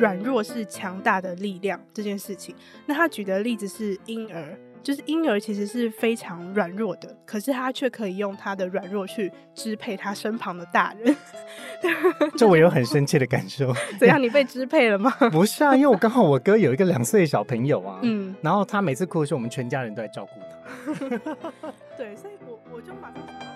[0.00, 2.54] 软弱是强大的力量这件事情。
[2.86, 4.58] 那他举的例子是婴儿。
[4.82, 11.14] 就是婴儿其实是非常软弱的，可是他却可以用他的软弱去支配他身旁的大人。
[12.34, 13.74] 这我有很深切的感受。
[14.00, 14.16] 怎样？
[14.20, 15.10] 你被支配了吗？
[15.30, 20.96] 不是啊，因为我刚好我哥有一个两岁的小朋友啊，嗯，然后他每次哭的时候，我们全家人都在照顾他。
[21.98, 23.49] 对，所以我我就马上。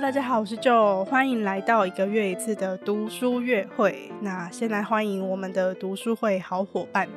[0.00, 4.12] 大家好，我是 Joe，欢迎来到一个月一次的读书月会。
[4.20, 7.08] 那先来欢迎我们的读书会好伙伴，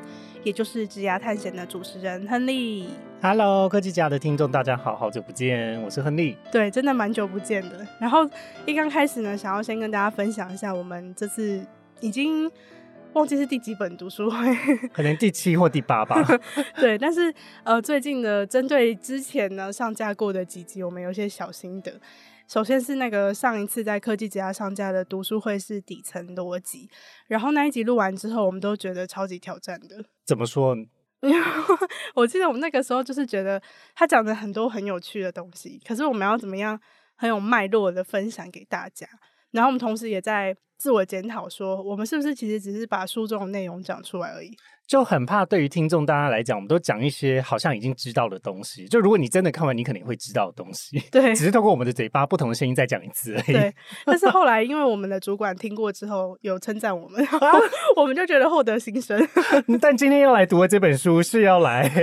[0.44, 2.88] 也就是职涯探险的主持人亨利。
[3.22, 6.38] Hello，科技家的听众，大家好，好久不见，我是亨利。
[6.54, 7.86] 对，真的蛮久不见的。
[8.00, 8.28] 然后
[8.66, 11.62] 一刚开始呢，想要先跟大家分享一下，我们这次
[12.00, 12.50] 已经
[13.12, 14.56] 忘记是第几本读书会，
[14.94, 16.26] 可能第七或第八吧。
[16.78, 17.34] 对，但是
[17.66, 21.92] 呃，最近呢，针对之前呢上架过的几集，我们有些小心得。
[22.50, 26.90] 首先是那个上一次在科技之家上架的读书会是底层逻辑，
[27.28, 30.04] 然后那一集录完之后，我们都觉得超级挑战的。
[30.26, 30.76] 怎么说？
[32.16, 33.62] 我记得我们那个时候就是觉得
[33.94, 36.80] 他讲的很多很有趣的东西，可是我们要怎么样
[37.16, 39.08] 很有脉络的分享给大家？
[39.52, 44.56] 然后我们同时也在自我检讨，说我们是不是其实只是把书中的内容讲出来而已。
[44.88, 48.88] 就很怕对于听众大家来讲，我们都讲一些好像已经知道的东西。
[48.88, 50.98] 就如果你真的看完，你肯定会知道的东西。
[51.12, 53.54] 对，只是透过我们的嘴巴，不同的声音再讲一次而已。
[53.54, 53.72] 对，
[54.04, 57.24] 但是后来因为我们的主管听过之后有称赞我们，
[57.98, 59.20] 我们就觉得获得新生。
[59.80, 61.88] 但今天要来读的这本书是要来。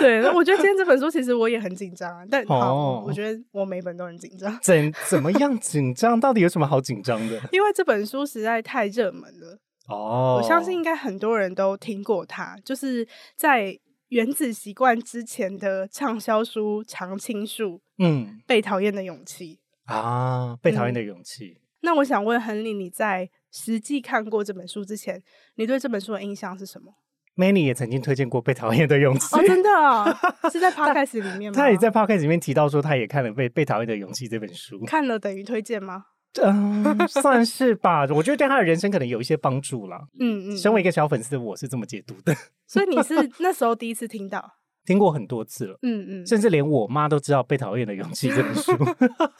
[0.00, 4.58] 对，我觉得今天这本书其实我也很紧张，但好，哦、我觉得我每本都很紧张。
[4.62, 6.18] 怎怎么样紧张？
[6.18, 7.40] 到底有什么好紧张的？
[7.52, 9.58] 因为这本书实在太热门了。
[9.88, 13.06] 哦，我相信应该很多人都听过它，就是
[13.36, 13.66] 在
[14.08, 21.56] 《原子习惯》之前的畅销书常青树，嗯，被讨厌的勇气啊，被讨厌的勇气。
[21.58, 25.22] 嗯，那我想问亨利，你在实际看过这本书之前，
[25.56, 26.94] 你对这本书的印象是什么
[27.36, 30.16] ？Manny 也曾经推荐过《被讨厌的勇气》哦，真的哦，
[30.50, 31.56] 是在 Podcast 里面吗？
[31.56, 36.04] 他也在 Podcast 里面提到说，他也看了被《被被讨厌的勇气》这本书，看了等于推荐吗？
[36.40, 38.06] 嗯，算是吧。
[38.10, 40.00] 我觉得对他的人生可能有一些帮助啦。
[40.20, 42.32] 嗯嗯，身为一个小粉丝，我是这么解读的。
[42.68, 44.52] 所以你是那时候第一次听到？
[44.84, 45.78] 听过很多次了。
[45.82, 48.72] 嗯嗯，甚至连我妈都知道《被讨厌的勇气》这本书。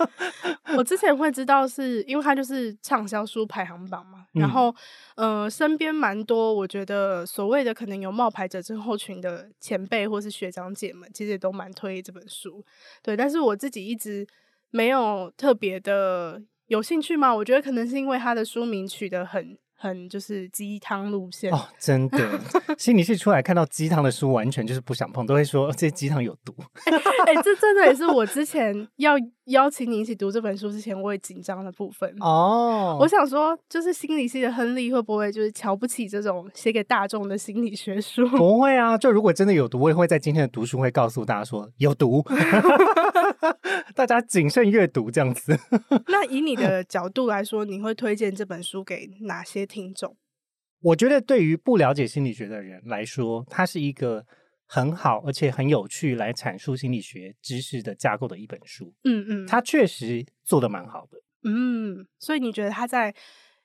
[0.77, 4.25] 我之前会知道，是因为它就是畅销书排行榜嘛。
[4.33, 4.75] 然后，
[5.17, 12.65] 呃，身边蛮多，我觉得所谓的可能有冒牌者症候群的前辈或是学长姐们，其实也都蛮推这本书。
[13.03, 14.27] 对，但是我自己一直
[14.71, 16.43] 没有特别的。
[16.69, 17.35] 有兴趣嘛？
[17.35, 22.19] 我觉得可能是因为他的书名取得很很就是鸡汤路线哦，真的，
[22.77, 26.55] 心理系出来看到鸡汤的书，完全就是不想碰，都会说这鸡汤有毒。
[26.85, 29.15] 哎、欸，这真的也是我之前要
[29.51, 32.97] 邀请你一起读这本书之前，我也紧张的部分哦。
[33.01, 38.27] 我想说，就是心理系的亨利会不会就是瞧不起这种写给大众的心理学书？
[38.37, 42.25] 不会啊，就如果真的有毒，我也会在今天的读书会告诉大家说有毒。
[43.95, 45.59] 大家谨慎阅读，这样子。
[46.09, 50.17] 那以你的角度来说，你会推荐这本书给哪些听众？
[50.83, 54.25] 我觉得对于不了解心理学的人来说，它是一个
[54.73, 58.95] 很好而且很有趣来阐述心理学知识的架构的一本书。
[59.03, 61.19] 嗯嗯，他确实做的蛮好的。
[61.43, 63.13] 嗯，所以你觉得他在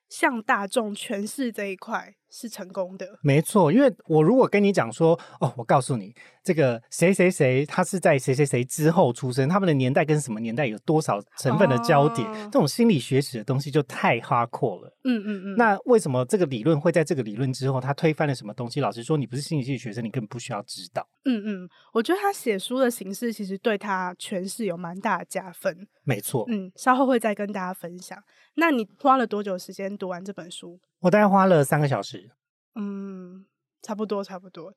[0.10, 3.08] 向大众诠释这一块是成功的？
[3.22, 6.14] 没错，因为我如果跟你讲说，哦，我告诉你。
[6.44, 12.28] 这个谁谁谁，他是在谁谁谁之后出生，他们的年代跟什么年代有多少成分的交点？
[12.30, 14.96] 哦、这种心理学史的东西就太 hardcore 了。
[15.06, 15.56] 嗯嗯嗯。
[15.56, 18.80] 那为什么这个理论会在这个理论之后，他推翻了什么东西？
[18.80, 21.08] 老实说，你不是心理系学生，你根本不需要知道。
[21.24, 25.88] 嗯嗯，我觉得他写书的形式其实对他诠释有蛮大的加分。
[26.04, 26.46] 没错。
[26.48, 28.22] 嗯，稍后会再跟大家分享。
[28.54, 30.80] 那你花了多久时间读完这本书？
[31.00, 32.32] 我大概花了三个小时。
[32.76, 33.46] 嗯，
[33.82, 34.74] 差不多，差不多。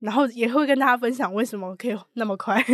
[0.00, 2.60] 然后也会跟大家分享为什么可以那么快，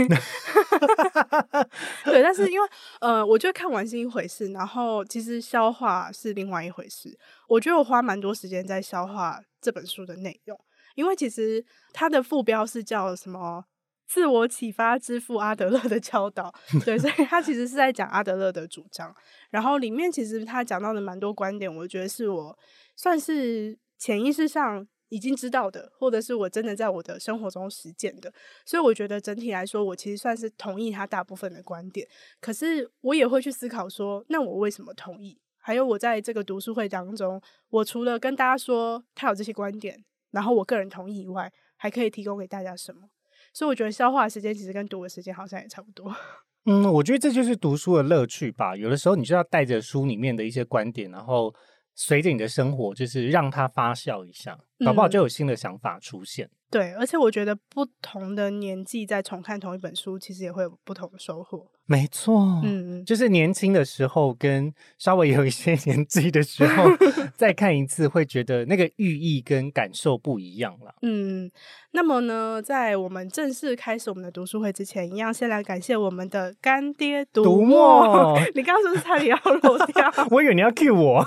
[2.06, 2.66] 对，但是因为
[3.00, 7.18] 呃，我觉得看完是一回事，然后其实消化是另外一回事。
[7.46, 10.58] 我觉得我花蛮多时间在消化这本书的内容，
[10.94, 11.62] 因为其实
[11.92, 13.62] 它的副标是叫什么
[14.08, 16.52] “自我启发之父阿德勒的教导”，
[16.84, 19.14] 对，所以他其实是在讲阿德勒的主张。
[19.50, 22.58] 然后里面其实他讲到的蛮多观点，我觉得是我
[22.96, 24.88] 算是潜意识上。
[25.10, 28.30] 已经知道的，或者是我真的在我的生活中实践的，
[28.66, 32.06] 所以我觉得整体来说，我其实算是同意他大部分的观点。
[32.42, 35.40] 可是我也会去思考说，那我为什么同意？
[35.56, 37.40] 还有我在这个读书会当中，
[37.70, 43.08] 我除了跟大家说他有这些观点，然后我个人同意以外，还可以提供给大家什么？
[43.52, 46.14] 所以我觉得消化的时间其实跟读的时间好像也差不多。
[46.66, 48.76] 嗯，我觉得这就是读书的乐趣吧。
[48.76, 51.54] 有的时候你就要带着书里面的一些观点，然后
[51.94, 56.46] 随着你的生活，就是让它发酵一下，搞不好就有新的想法出现。
[56.46, 61.66] 嗯对，而且我觉得不同的年纪再重看同一本书，其实也会有不同的收获。
[61.90, 66.84] 没错，嗯，就是年轻的时候跟稍微有一些 年纪的时候
[67.34, 70.94] 再看一次，会觉得那个寓意跟感受不一样了。
[71.00, 71.50] 嗯，
[71.92, 78.38] 那么呢，在我们正式开始我们的读书会之前，一样先来感谢我们的干爹读墨。
[78.54, 80.12] 你刚刚是不是差点要落掉？
[80.30, 81.24] 我以为你要 cue 我。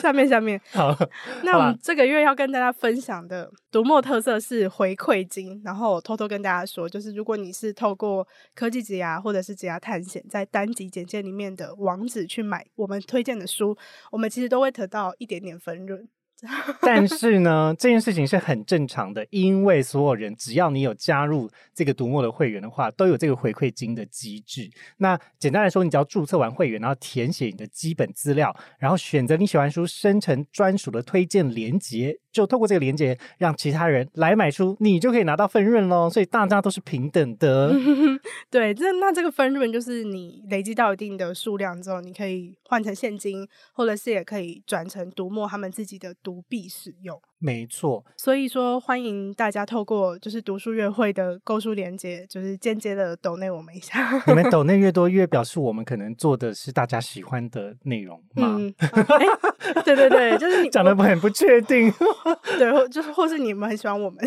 [0.00, 0.96] 下面下面，好，
[1.42, 5.60] 那我们这个月要跟大家分享的读墨特色是回馈金。
[5.64, 8.24] 然后我偷偷跟大家说，就是如果你是透过
[8.54, 13.76] 科技职涯或者是职涯探险，在单集简介里面的网址去买我们推荐的书，
[14.10, 16.08] 我们其实都会得到一点点分润。
[16.82, 24.70] 但是呢，这件事情是很正常的，因为所有人只要你有加入这个读墨的会员的话，都有这个回馈金的机制。
[24.98, 36.08] 那简单来说，你只要注册完会员，然后填写你的基本资料，然后选择你喜欢书，生成专属的推荐连接，就透过这个连接让其他人来买书，你就可以拿到分润喽。
[36.08, 37.74] 所以大家都是平等的。
[38.48, 46.14] 对，这那这个分润就是你累积到一定的数量之后，你可以换成现金，或者是也可以转成读墨他们自己的。
[46.28, 48.04] 读币使用，没错。
[48.18, 54.22] 所以说，欢迎大家透过就是读书月会的购书连接，就是间接的抖内我们一下。
[54.26, 58.56] 你们抖内越多， 越表示我们可能做的是大家喜欢的内容嘛。
[58.58, 61.90] 嗯欸、 对对对，就是你讲的很不确定。
[62.58, 64.22] 对，或就是或是你们很喜欢我们。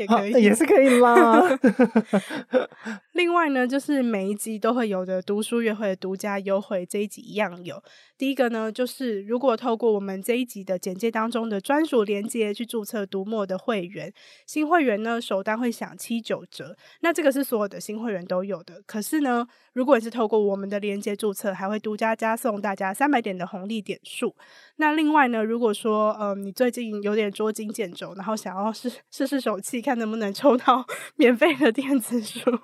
[0.00, 1.42] 也可以，也是可以啦。
[3.12, 7.82] 另外呢，就是每一集都会有的读书约会的独家优惠，这一集一样有。
[8.16, 14.12] 第一个呢，就是如果透过我们这一集的简介当中的专属链接去注册读墨的会员，
[14.46, 16.76] 新会员呢首单会享七九折。
[17.00, 18.82] 那这个是所有的新会员都有的。
[18.86, 24.34] 可是呢，如果你是透过我们的链接注册，还会独家加送大家三百点的红利点数。
[24.76, 32.58] 那另外呢，如果说呃你最近有点捉襟见肘，然后想要试试试手气，看能不能抽到 免费的电子书，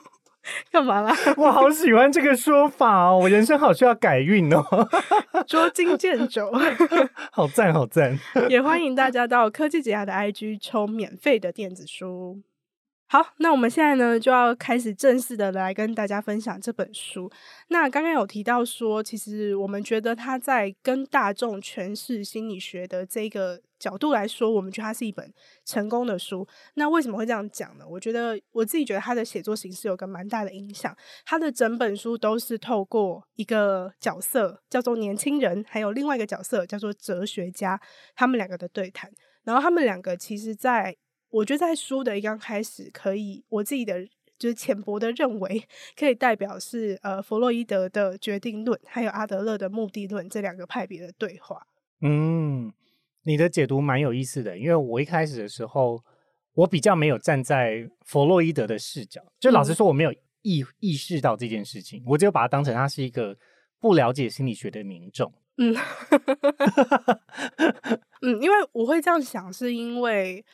[0.70, 1.14] 干嘛啦？
[1.36, 4.64] 我好喜欢这个说法哦，我人生好需要改运哦。
[5.46, 6.50] 捉襟见肘，
[7.32, 8.18] 好赞好赞！
[8.48, 12.40] 也欢迎大家到科技解压的 IG 抽免费的电子书。
[13.08, 17.30] 好，那我们现在呢就要开始正式的来跟大家分享这本书。
[17.68, 25.32] 那刚刚有提到说，其实我们觉得他在跟大众诠释心理学的这个角度来说，我们觉得它是一本
[25.64, 26.44] 成功的书。
[26.74, 27.84] 那为什么会这样讲呢？
[27.88, 30.92] 我觉得我自己觉得他的写作形式有个蛮大的影响。
[31.24, 37.80] 他的整本书都是透过一个角色叫做年轻人，还有另外一个角色叫做哲学家，
[38.16, 39.08] 他们两个的对谈。
[39.44, 40.96] 然后他们两个其实，在
[41.30, 44.04] 我觉得在书的一刚开始，可以我自己的
[44.38, 45.62] 就是浅薄的认为，
[45.98, 51.66] 可以代表是呃弗洛伊德的决定论，还有阿德勒的目的论这两个派别的对话。
[52.00, 52.72] 嗯，
[53.24, 56.02] 你的解读蛮有意思的，因为我一开始的时候，
[56.54, 60.12] 我比较没有站在弗洛伊德的视角，就老实说，我没有
[60.42, 63.36] 意意识到这件事情，我只有把它当成他是一个
[63.80, 65.32] 不了解心理学的民众。
[65.56, 65.74] 嗯，
[68.20, 70.44] 嗯，因为我会这样想，是因为。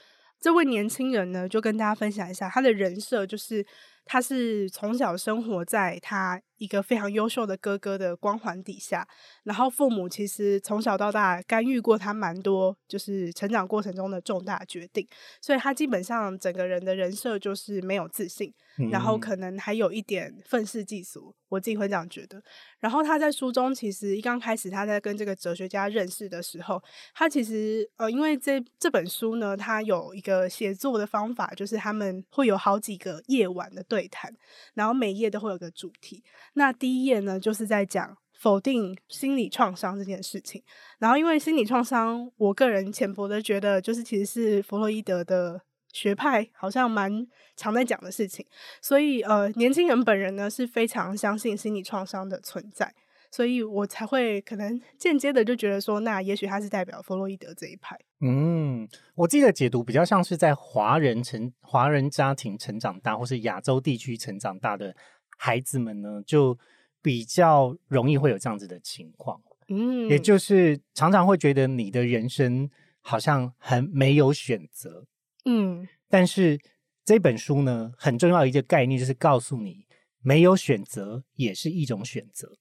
[0.43, 3.65] 这位年轻人呢，就跟大家分享一下他的人设，就是
[4.05, 9.07] 他是从小生活在他一个非常优秀的哥哥的光环底下，
[9.43, 15.05] 然后父母其实从小到大干预过他蛮多，就是成长过程中的重大决定，
[15.41, 18.55] 所以他基本上整个人的人设就是没有自信。
[18.91, 22.43] 然后可能还有一点愤世嫉俗，我自己会这样觉得。
[22.81, 26.83] 然后他在书中其实一刚开始他在跟这个哲学家认识的时候，
[27.15, 34.35] 他其实呃，因为这这本书呢，他有一个写作的方法，就是他们会有好几个夜晚的对谈，
[34.73, 36.25] 然后每页都会有个主题。
[36.55, 40.63] 那第一页呢，就是在讲否定心理创伤这件事情。
[40.99, 45.63] 然后因为心理创伤，我个人浅薄的觉得，就是其实是弗洛伊德的。
[45.95, 48.47] 学派好像蛮常在讲的事情，
[48.81, 52.95] 所以呃，年轻人本人呢是非常相信心理创伤的存在，
[53.31, 57.95] 所以我才会可能间接的就觉得说，那也许他是代表弗洛伊德这一派。
[58.23, 64.97] 嗯，我记得解读比较像是在华人成华人家庭成长大，或是亚洲地区成长大的
[65.45, 66.57] 孩子们呢，就
[67.03, 69.43] 比较容易会有这样子的情况。
[69.67, 72.71] 嗯，也就是常常会觉得你的人生
[73.01, 75.05] 好像很没有选择。
[75.45, 76.61] 嗯，但是
[77.05, 79.85] 这本书呢，很重要的一个概念就是告诉你，
[80.21, 82.57] 没有选择也是一种选择。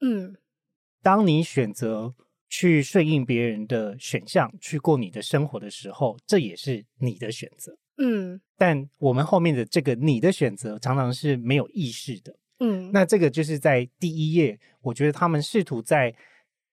[0.00, 0.34] 嗯，
[1.02, 2.16] 当你选择
[2.48, 7.78] 去顺应别人的选项去过你的生活的时候，这也是你的选择。
[7.96, 12.36] 嗯，但我们后面的这个你的选择常常是没有意识的。
[12.60, 16.14] 嗯，那这个就是在第一页，我觉得他们试图在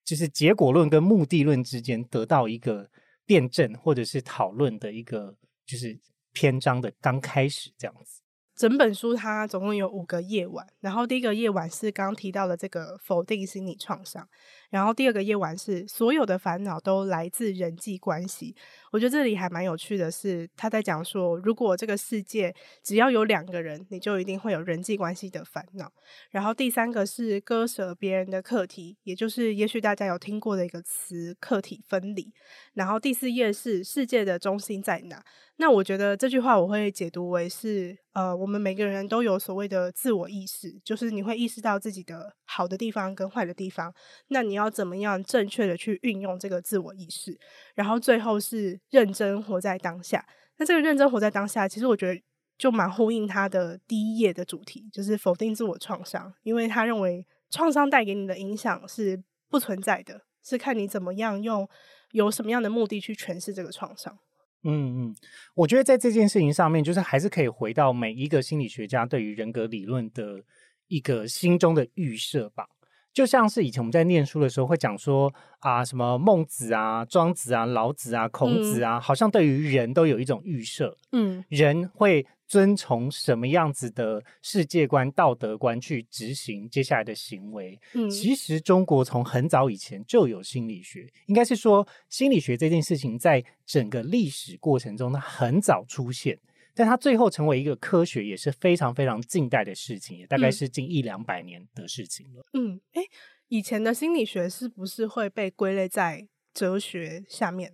[0.04, 2.90] 就是结果论跟目的论之间得到一个
[3.25, 5.36] 辩证或者是讨论的一个
[5.66, 6.00] 就是
[6.34, 8.22] 篇章的刚开始这样子。
[8.56, 14.28] 整本书它总共有五个夜晚，然后第一个夜晚是刚刚提到的这个否定心理创伤，
[14.72, 18.56] 然后第二个夜晚是所有的烦恼都来自人际关系。
[18.92, 25.92] 我觉得这里还蛮有趣的是，他在讲说，如果这个世界只要有两个人，你就一定会有人际关系的烦恼。
[26.32, 32.34] 然后第三个是割舍别人的课题，也就是也许大家有听过的一个词——课题分离。
[32.74, 35.24] 然后第四页是世界的中心在哪？
[35.58, 43.94] 那我觉得这句话我会解读为是，呃，我们每个人都有所谓的自我意识，就是你会意识到自己的好的地方跟坏的地方，
[44.30, 47.38] 那你要要怎么样正确的去运用这个自我意识？
[47.75, 50.25] 然后最后是认真活在当下。
[50.58, 52.22] 那这个认真活在当下，其实我觉得
[52.58, 61.68] 就蛮呼应他的第一页的主题，就是否定自我创伤，因为他认为创伤带给你的影响是不存在的，是看你怎么样用，
[62.12, 64.18] 有什么样的目的去诠释这个创伤。
[64.63, 65.15] 嗯嗯，
[65.56, 70.44] 我觉得在这件事情上面，就是还是可以回到每一个心理学家对于人格理论的
[70.88, 72.68] 一个心中的预设吧。
[73.13, 82.25] 就像是以前我们在念书的时候会讲说啊，什么孟子啊、庄子啊、老子啊、孔子啊，嗯、好像对于人都有一种预设，嗯，人会。
[82.51, 87.80] 遵从什么样子的世界观、道德观去执行接下来的行为？
[87.94, 96.38] 嗯，其实中国从很早以前就有心理学，应该是说心理学这件事情在整个历史过程中它很早出现，
[96.74, 102.46] 但它最后成为一个科学也是非常非常近代的事情，也大概是近一两百年的事情了。
[102.54, 103.01] 嗯，诶，
[103.48, 107.74] 以前的心理学是不是会被归类在哲学下面？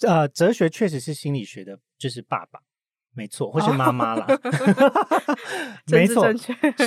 [0.00, 2.60] 呃，哲学确实是心理学的，就是爸爸。
[3.14, 4.26] 没错，或是妈妈啦。
[5.92, 6.26] 没错，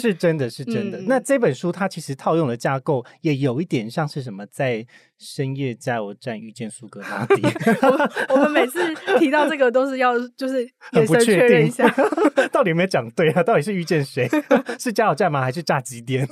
[0.02, 0.98] 是真的是真的。
[1.00, 4.86] 嗯、那这本书它其实套用的架构也有一点像是什么，在
[5.20, 7.42] 深夜加油站遇见苏格拉底。
[8.30, 8.80] 我们每次
[9.20, 10.64] 提到这个都是要就是
[10.94, 11.88] 眼神确认一下，
[12.52, 13.44] 到底有没有讲对啊？
[13.44, 14.28] 到底是遇见谁？
[14.80, 15.42] 是加油站吗？
[15.42, 16.28] 还是炸鸡店？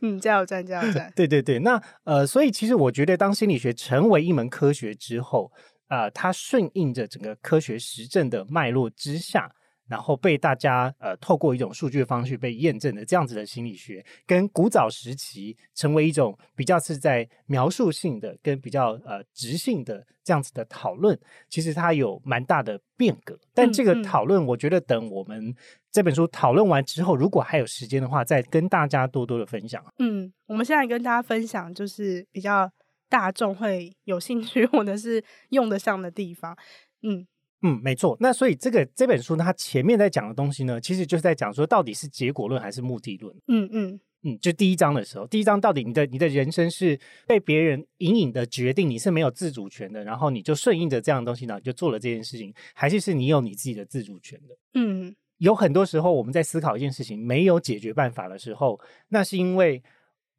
[0.00, 1.12] 嗯，加油站，加油站。
[1.14, 5.52] 对对对，那呃，所以其实我觉得，当心理学成为一门科学之后。
[5.92, 9.54] 呃，它顺应着整个科学实证的脉络之下，
[9.86, 21.18] 然后被大家呃透过一种数据的方式被验证的这样子的心理学，跟古早时期成为一种比较是在描述性的跟比较呃直性的这样子的讨论，
[21.50, 23.38] 其实它有蛮大的变革。
[23.52, 25.54] 但这个讨论，我觉得等我们
[25.90, 29.84] 这本书讨论完之后，如果还有时间的话，再跟大家多多的分享。
[29.98, 32.72] 嗯，我们现在跟大家分享就是比较。
[33.12, 36.56] 大众会有兴趣或者是用得上的地方，
[37.02, 37.26] 嗯
[37.60, 38.16] 嗯，没错。
[38.20, 43.36] 那所以这个这本书呢，它前面在讲的东西呢，其实就是在讲说，到底是结果论还是目的论？
[43.48, 54.56] 嗯嗯嗯，就第一章的时候，第一章到底你的你的人生是被别人隐隐的决定，你是没有自主权的，然后你就顺应着这样的东西呢，你就做了这件事情，还是是你有你自己的自主权的？
[54.72, 59.82] 嗯，有很多时候我们在思考一件事情没有解决办法的时候，那是因为。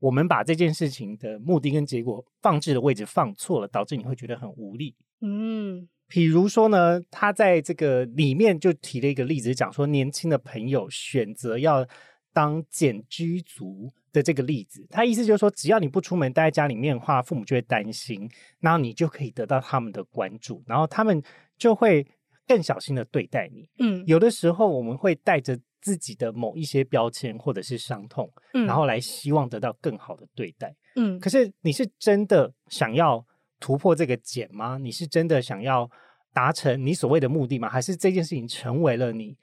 [0.03, 4.93] 我们把这件事情的目的跟结果放置的位置放错了，导致你会觉得很无力。
[5.21, 11.87] 嗯，比如说呢，他在这个里面就提了一个例子，讲说年轻的朋友选择要
[12.33, 14.85] 当简居族的这个例子。
[14.89, 18.29] 他意思就是说，只要你不出门待在家里面的话，父母就会担心，
[18.59, 21.23] 然后你就可以得到他们的关注，然后他们
[21.57, 22.05] 就会
[22.45, 23.69] 更小心的对待你。
[23.79, 25.57] 嗯，有的时候我们会带着。
[25.83, 31.19] 自己的某一些标签或者是伤痛，嗯，然后来希望得到更好的对待，嗯。
[31.19, 33.23] 可是你是真的想要
[33.59, 34.77] 突破这个茧吗？
[34.77, 35.89] 你是真的想要
[36.33, 37.67] 达成你所谓的目的吗？
[37.67, 39.37] 还是这件事情成为了你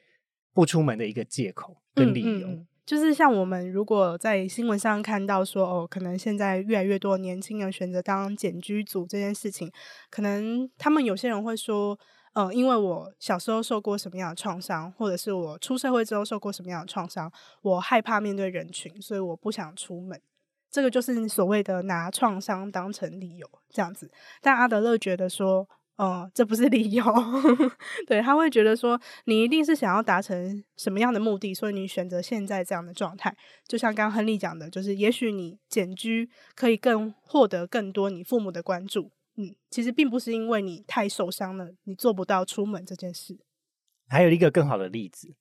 [0.55, 2.49] 不出门的一个借口跟理由？
[2.49, 9.71] 嗯嗯，就是像我们如果在新闻上看到说，哦，可能现在越来越多年轻人选择当简居族这件事情，
[10.11, 11.99] 可能他们有些人会说。
[12.35, 17.31] 嗯，因为我小时候受过什么样的创伤，或者是我出社会之后受过什么样的创伤，
[17.63, 20.21] 我害怕面对人群，所以我不想出门。
[20.71, 24.09] 这个就是所谓的拿创伤当成理由这样子。
[24.41, 25.69] 但阿德勒觉得说，
[25.99, 27.05] 嗯，这不是理由。
[28.07, 33.37] 对，他会觉得说，你一定是想要达成什么样的目的，所以你选择现在这样的状态。
[33.67, 39.11] 就像刚刚亨利讲的，就是也许你简居可以更获得更多你父母的关注。
[39.37, 43.39] 嗯，其实并不是因为你太受伤了，你做不到出门这件事。
[44.09, 45.35] 还有一个更好的例子，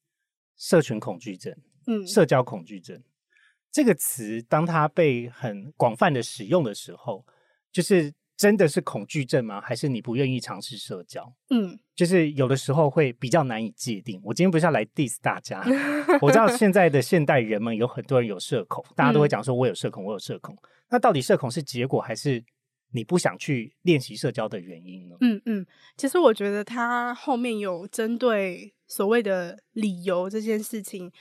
[0.56, 1.56] 社群恐惧症，
[1.88, 3.02] 嗯，社交恐惧症。
[3.72, 7.26] 这个词当它被很广泛的使用的时候，
[7.72, 9.62] 就是真的是恐惧症吗？
[9.62, 11.34] 还是你不愿意尝试社交？
[11.50, 14.20] 嗯，就是有的时候会比较难以界定。
[14.24, 15.64] 我今天不是要来 diss 大家，
[16.22, 20.58] 我知道现在的现代人们有很多人有社恐，大家都会讲说我有社恐，我有社恐。
[20.90, 22.44] 那到底社恐是结果，还是
[22.92, 25.16] 你不想去练习社交的原因呢？
[25.22, 25.66] 嗯嗯，
[25.98, 31.12] 其实我觉得他后面有针对所谓的理由这件事情。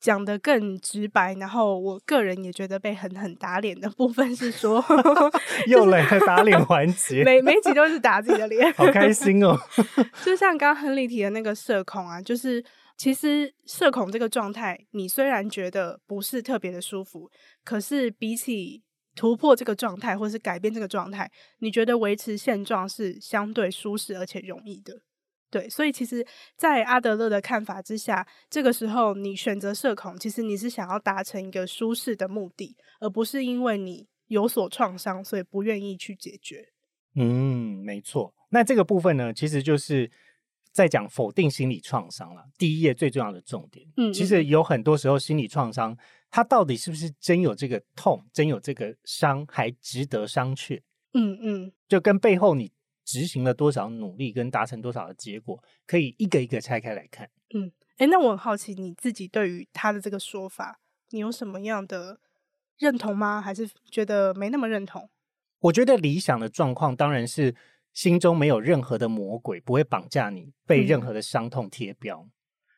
[0.00, 4.84] 讲得更直白，然后我个人也觉得被狠狠打脸的部分是说，
[5.68, 9.56] 又来了打脸环节，每每集都是打自己的脸， 好开心哦！
[10.26, 12.64] 就像刚刚亨利提的那个社恐啊，就是
[12.96, 17.30] 其实社恐这个状态，你虽然觉得不是特别的舒服，
[17.62, 18.82] 可是比起
[19.14, 25.02] 突破这个状态或是改变这个状态，你觉得维持现状是相对舒适而且容易的。
[25.50, 26.26] 对，所以其实，
[26.56, 36.68] 在阿德勒的看法之下，这个时候你选择社恐，其实你是想要达成一个舒适的目的，而不是因为你有所创伤，所以不愿意去解决。
[37.16, 38.34] 嗯，没错。
[38.48, 40.10] 那这个部分呢，其实就是
[40.72, 42.46] 在讲否定心理创伤了。
[42.56, 45.94] 第一页最重要的重点，嗯，其实有很多时候心理创伤，
[46.32, 50.82] 它到底是不是真有这个痛，真有这个伤，还值得商榷。
[51.14, 52.72] 嗯嗯，就跟背后你。
[53.04, 57.28] 执行了多少努力跟达成多少的结果，可以一个一个拆开来看。
[57.52, 62.20] 嗯，诶，那我很好奇，你自己对于他的这个说法，你有什么样的
[62.78, 63.42] 认同吗？
[63.42, 65.10] 还是觉得没那么认同？
[65.58, 67.56] 我觉得理想的状况当然是
[67.92, 72.20] 心中没有任何的魔鬼，不会绑架你，被任何的伤痛贴标。
[72.20, 72.30] 嗯。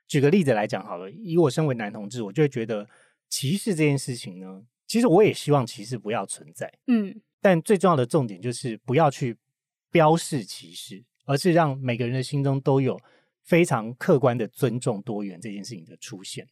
[0.08, 2.88] 举个例子来讲好了，以我身为男同志，我就会觉得
[3.34, 6.72] 歧视这件事情呢，其实我也希望歧视不要存在。
[6.86, 9.36] 嗯，但最重要的重点就是不要去。
[9.94, 13.00] 标示歧视，而是让每个人的心中都有
[13.44, 16.44] 非常客观的尊重多元这件事情的出现。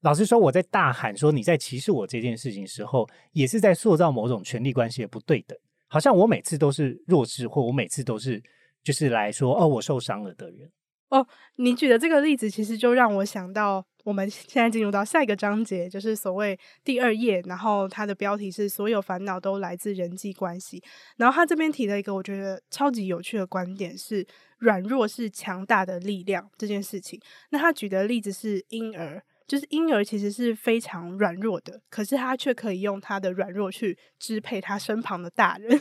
[0.00, 8.42] 老实说，我在大喊说你在歧视我这件事情时候，也是在塑造某种权力关系的不对等，好像我每次都是弱势，或我每次都是
[8.82, 10.68] 就是来说哦，我受伤了的人。
[11.08, 13.84] 哦，你举的这个例子，其实就让我想到。
[14.04, 20.82] 我们现在进入到下一个章节，就是所谓第二页，然后它的标题是“所有烦恼都来自人际关系”。
[21.18, 24.26] 然后他这边提了一个我觉得超级有趣的观点，是
[24.60, 27.20] 软弱是强大的力量这件事情。
[27.50, 29.22] 那他举的例子是婴儿。
[29.48, 35.80] 就是婴儿其实是非常软弱的，可是他却可以用他的软弱去支配他身旁的大人。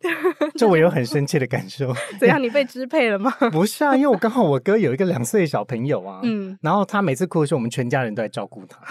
[0.56, 1.94] 这我有很深切的感受。
[2.18, 2.40] 怎样？
[2.42, 3.30] 你被支配了吗？
[3.52, 8.82] 不是啊，因为我刚好我哥有一个两岁的小朋友啊，嗯，然后他每次哭的时候，我们全家人都在照顾他。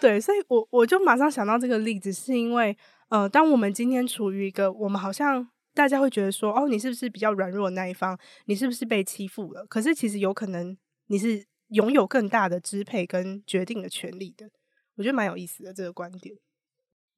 [0.00, 2.74] 对，所以我我就马上想到这个例子，是因为
[3.10, 8.18] 呃，当我们今天处于一个我们好像大家会觉得说，哦，你是不是比较软弱的那一方？
[8.46, 9.66] 你是不是被欺负了？
[9.68, 10.74] 可是其实有可能
[11.08, 11.44] 你是。
[11.68, 14.50] 拥有更大的支配跟决定的权利的，
[14.94, 16.34] 我觉得蛮有意思的这个观点。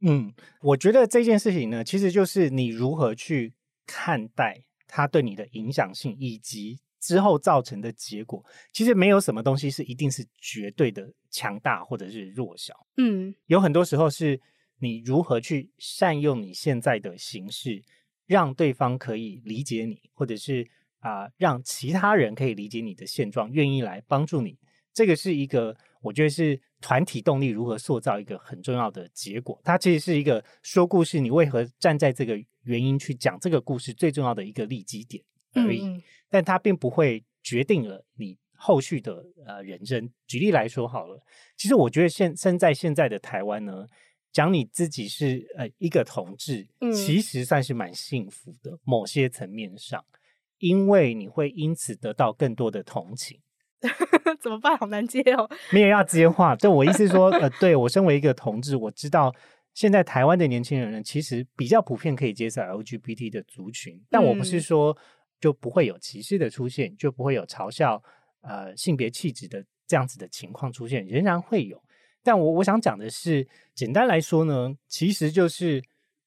[0.01, 3.53] 嗯，我觉得这件事情呢，其实就是你如何去
[3.87, 8.45] 看待它对你的影响性，以及之后造成的结果。
[8.73, 12.75] 其实没有什么东西是一定是绝对的强大或者是弱小。
[12.97, 14.41] 嗯，有很多时候是
[14.79, 17.85] 你如何去善用你现在的形式，
[18.27, 20.67] 让对方可以理解你，或者是。
[21.01, 24.57] 啊、呃，让其他人可以理解你的现状，愿意来帮助你，
[24.93, 29.61] 这个是一个我觉得是团体动力如何塑造一个很重要的结果。
[29.65, 35.23] 它其实是一个说故事，你为何站在这个原因去讲这个故事最重要的一个立基点
[35.55, 35.85] 而已。
[35.85, 40.11] 嗯、但它并不会决定了你后续的呃人生。
[40.27, 41.23] 举例来说好了，
[41.57, 43.87] 其实我觉得现身在现在的台湾呢，
[44.33, 50.05] 讲你自己是呃一个同志，嗯、其实算是蛮幸福的，某些层面上。
[50.61, 53.41] 因为你会因此得到更多的同情，
[54.41, 54.77] 怎么办？
[54.79, 55.51] 好难接哦。
[55.73, 59.35] 没有要接话，对我意思是说，呃，对，我身为一个同志，我知道
[59.75, 64.97] 现在台湾的年轻人呢，其实比较普遍可以接受 LGBT 的族群，但我不是说
[65.41, 68.03] 就不会有歧视的出现，就不会有嘲笑
[68.43, 71.83] 呃性别气质的这样子的情况出现，仍然会有。
[72.23, 75.83] 但我我想讲的是，简单来说呢，其实就是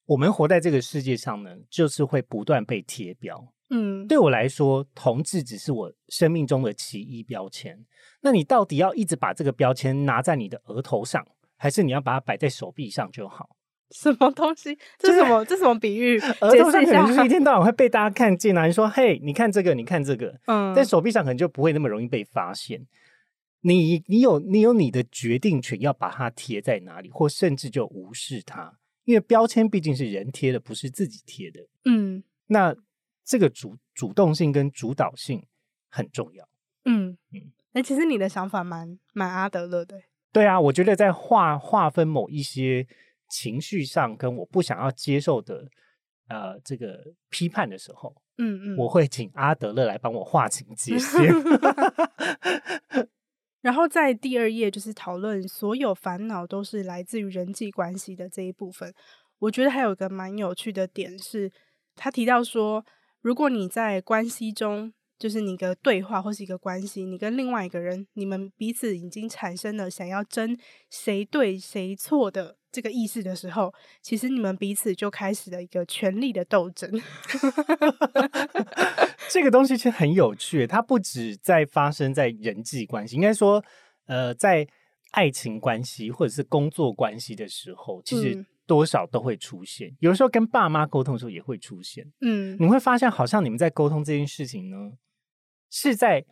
[0.06, 3.54] 我们活在这个世界上呢，就是会不断被贴标。
[3.74, 7.84] 嗯，对我来说，同志只是我生命中的其一标签。
[8.22, 11.26] 那你到底要一直把这个标签拿在你的额头上，
[11.58, 13.50] 还是你要把它摆在手臂上就好？
[13.90, 14.78] 什么东西？
[14.98, 15.44] 这什么？
[15.46, 16.20] 这什么比喻？
[16.42, 18.66] 额头上可能就是一 天到晚会被大家看见啊。
[18.66, 20.40] 你说，嘿，你看这个，你看这个。
[20.46, 22.86] 嗯，在手臂上可能就不会那么容易被发现。
[23.62, 31.60] 你，你有，你有你的决定权，要把它贴在哪里，或甚至就无视它，因为标签毕竟是人贴的，不是自己贴的。
[31.86, 32.76] 嗯，那。
[33.24, 35.46] 这个主主动性跟主导性
[35.90, 36.48] 很重要。
[36.86, 40.02] 嗯嗯，那其实你的想法蛮蛮阿德勒的。
[40.32, 42.88] 对啊，我觉得在划划分某一些
[43.30, 45.68] 情绪上跟我不想要接受的
[46.28, 51.32] 呃这个批判的时候，嗯嗯，我会请阿德勒来帮我划清界限。
[53.62, 58.94] 然后在第二页就是讨论所有烦恼都是来自于人际关系的这一部分，
[59.40, 61.50] 我觉得还有一个蛮有趣的点是，
[61.96, 62.86] 他提到说，
[63.24, 64.94] 如果你在关系中。
[65.20, 70.58] 就是你的对话或是一个关系，你跟另外一个人，你们彼此已经产生了想要争
[70.90, 76.92] 谁对谁错的这个意识的时候，其实你们彼此就开始了一个权力的斗争。
[79.32, 83.64] 这个东西其实很有趣，它不止在发生在人际关系，应该说，
[84.08, 84.68] 呃，在
[85.12, 89.90] 爱情关系或者是工作关系的时候，其实多少都会出现。
[89.90, 92.12] 嗯、有的时候跟爸妈沟通的时候也会出现。
[92.22, 94.94] 嗯，你会发现，好像你们在沟通这件事情呢。
[95.76, 96.24] 是在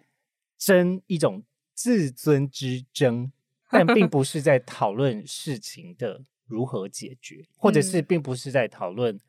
[0.56, 3.32] 争一种自尊之争，
[3.72, 9.20] 但并不是在讨论事情的如何解决，或者是并不是在讨论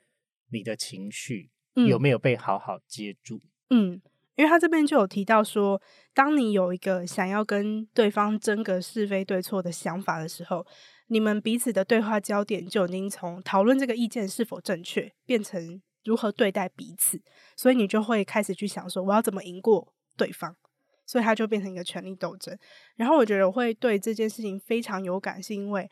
[0.51, 1.49] 你的情绪
[1.87, 3.41] 有没有被好好接住。
[3.71, 4.03] 嗯，嗯，
[4.37, 5.81] 因为他这边就有提到说，
[6.13, 10.67] 当你有一个想要跟对方争个是非对错的想法的时候，
[11.13, 17.21] 你们彼此的对话焦点就已经从讨论这个意见是否正确，变成如何对待彼此，
[17.55, 20.57] 所以你就会开始去想说，我要怎么赢过对方，
[21.05, 22.59] 所以他就变成一个权力斗争。
[22.97, 25.91] 然后我觉得我会对这件事情非常有感，是因为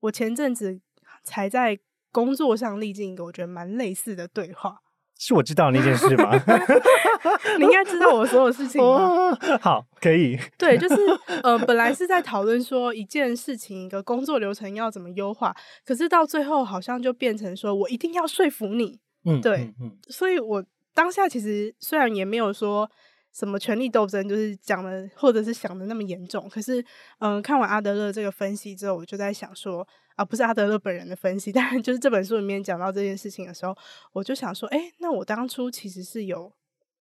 [0.00, 0.80] 我前阵子
[1.22, 1.78] 才在
[2.10, 4.80] 工作上历经一个我觉得蛮类似的对话。
[5.18, 6.30] 是我知道那件事吗？
[7.58, 8.80] 你应该知道我所有事情
[9.60, 10.38] 好，可以。
[10.58, 10.94] 对，就是
[11.42, 19.00] 呃，本来是在讨论说一件事情一个工作流程要怎么优化，可是到最后好像就变成说我一定要说服你。
[19.24, 22.90] 嗯，对，嗯，嗯，所以我当下其实虽然也没有说。
[23.38, 26.48] 什么权力斗争，就是讲的或者是想的那么严重。
[26.48, 26.82] 可是，
[27.18, 33.76] 嗯，看完阿德勒这个分析之后，我就在想说，啊，不是阿德勒本人的分析， 但就是这本书里面讲到这件事情的时候，
[34.12, 36.52] 我就想说，哎，那我当初其实是有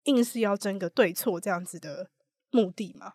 [0.05, 2.11] 硬是要争个对错这样子的
[2.51, 3.15] 目的吗？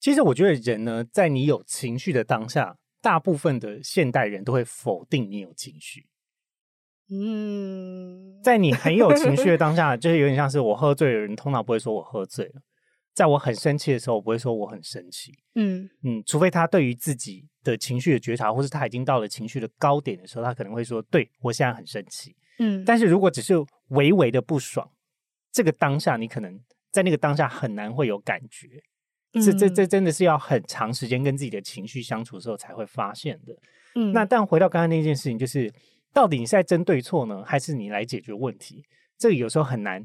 [0.00, 6.06] 其实我觉得人呢，在你有情绪的当下，大部分的现代人都会否定你有情绪。
[7.08, 12.62] 嗯，在你很有情绪的当下， 就是有点像是我喝醉的人，通常不会说我喝醉了。
[13.16, 15.32] 在我很生气的时候，我不会说我很生气。
[15.54, 23.54] 嗯嗯，除非他对于自己的情绪的觉察，或是他已经到了情绪的高点的时候，他可能会说：“对，我现在很生气。”嗯，但是如果只是
[23.88, 24.88] 微微的不爽，
[25.50, 26.60] 这个当下你可能
[26.92, 28.68] 在那个当下很难会有感觉。
[29.32, 33.56] 这这这真的是要很长时间跟自己的情绪相处的时候才会发现的。
[33.94, 35.72] 嗯，那但回到刚刚那件事情，就是。
[36.12, 38.82] 到底你是在争对错呢，还是你来解决问题？
[39.18, 40.02] 这个有时候很难，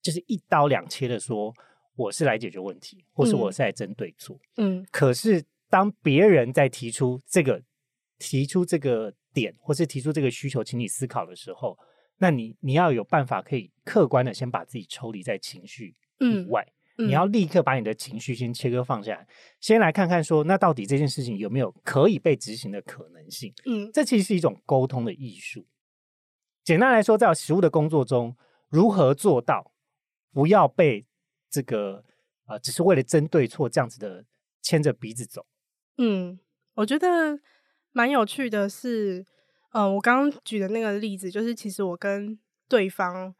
[0.00, 1.52] 就是一刀两切的说，
[1.98, 4.38] 我是来解决问题，或是我是来争对错。
[4.56, 7.60] 嗯，可是当别人在提出这个、
[8.18, 11.76] 提出这个点，或是提出这个需求，请你思考的时候，
[12.18, 16.64] 那你你要有办法可以客观的先把自己抽离在情绪以外。
[16.66, 19.24] 嗯你要立刻把你的情绪先切割放下来，
[19.60, 23.54] 先来看看说，那到底这件事情有没有可以被执行的可能性？
[23.66, 25.64] 嗯，这其实是一种沟通的艺术。
[26.64, 28.36] 简单来说，在实务的工作中，
[28.68, 29.70] 如何做到
[30.32, 31.06] 不要被
[31.50, 32.04] 这个
[32.46, 34.24] 呃，只是为了争对错这样子的
[34.62, 35.46] 牵着鼻子走？
[35.96, 36.38] 嗯，
[36.74, 37.38] 我觉得
[37.92, 39.24] 蛮有趣的是，
[39.72, 43.34] 呃，我刚刚举的那个例子，就是其实我跟对方。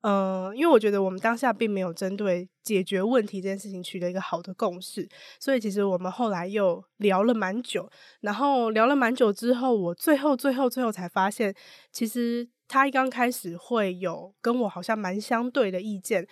[0.00, 5.08] 呃，因为我觉得我们当下并没有针对解决问题这件事情取得一个好的共识，
[5.40, 7.90] 所以其实我们后来又聊了蛮久，
[8.20, 11.52] 然后聊了蛮久之后，我最后最后最后才发现，
[11.90, 16.28] 其实他一刚开始会有跟我好像蛮相对的意见，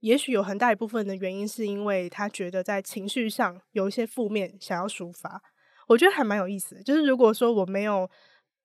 [0.00, 5.42] 也许有很大一部分的原因是因为他觉得在情绪上有一些负面想要抒发，
[5.88, 8.10] 我觉得还蛮有意思的，就是如果说我没有。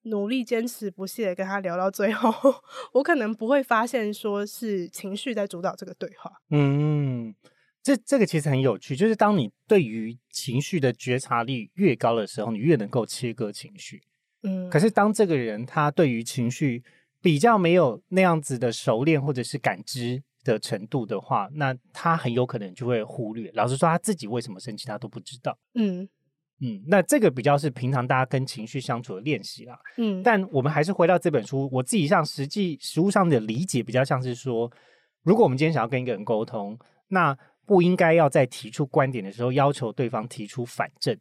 [0.07, 2.29] 努力坚持不懈的跟他聊到最后，
[2.91, 6.29] 我可能不会发现说是情绪在主导这个对话。
[6.49, 7.33] 嗯，
[7.81, 14.01] 这这个其实很有趣，就是当你对于情绪的觉察力越高的时候，你越能够切割情绪。
[14.41, 16.83] 嗯，可是当这个人他对于情绪
[17.21, 23.51] 比较没有那样子的熟练或者是感知的程度的话，那他很有可能就会忽略。
[23.53, 25.57] 老实说，他自己为什么生气，他都不知道。
[25.75, 26.07] 嗯。
[26.59, 29.77] 嗯，那这个比较是平常大家跟情绪相处的练习啦。
[29.97, 34.71] 嗯，但我们还是回到这本书，我自己上实际实物上的理解比较像是说，
[35.23, 36.79] 如果我们今天想要跟一个人沟通，
[37.09, 41.17] 那不应该要在提出观点的时候要求对方提出反证，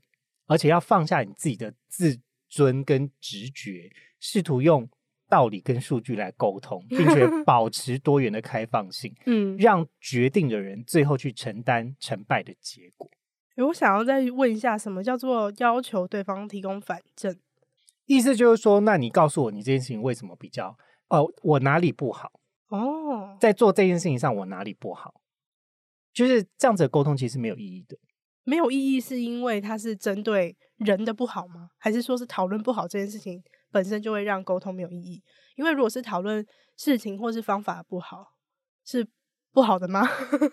[0.46, 2.16] 而且要放下你自己的自
[2.48, 4.88] 尊跟直觉，试图用
[5.32, 9.14] 道理跟数据来沟通，并且 保持多元的开放性。
[9.24, 13.08] 嗯，让决定的人最后去承担成败的结果。
[13.56, 17.34] 欸，我想要再问一下，什么叫做要求对方提供反证？
[18.04, 20.76] 意思就是说，那你告诉我，你这件事情为什么比较？
[21.08, 22.30] 哦，我哪里不好？
[22.68, 25.22] 哦，在做这件事情上，我哪里不好？
[26.12, 27.96] 就是这样子的沟通，其实没有意义的。
[28.44, 31.70] 没有意义，是因为它是针对人的不好吗？
[31.78, 33.42] 还是说是讨论不好这件事情
[33.72, 35.22] 本身就会让沟通没有意义？
[35.56, 38.34] 因为如果是讨论事情或是方法不好，
[38.84, 39.04] 是
[39.50, 40.06] 不好的吗？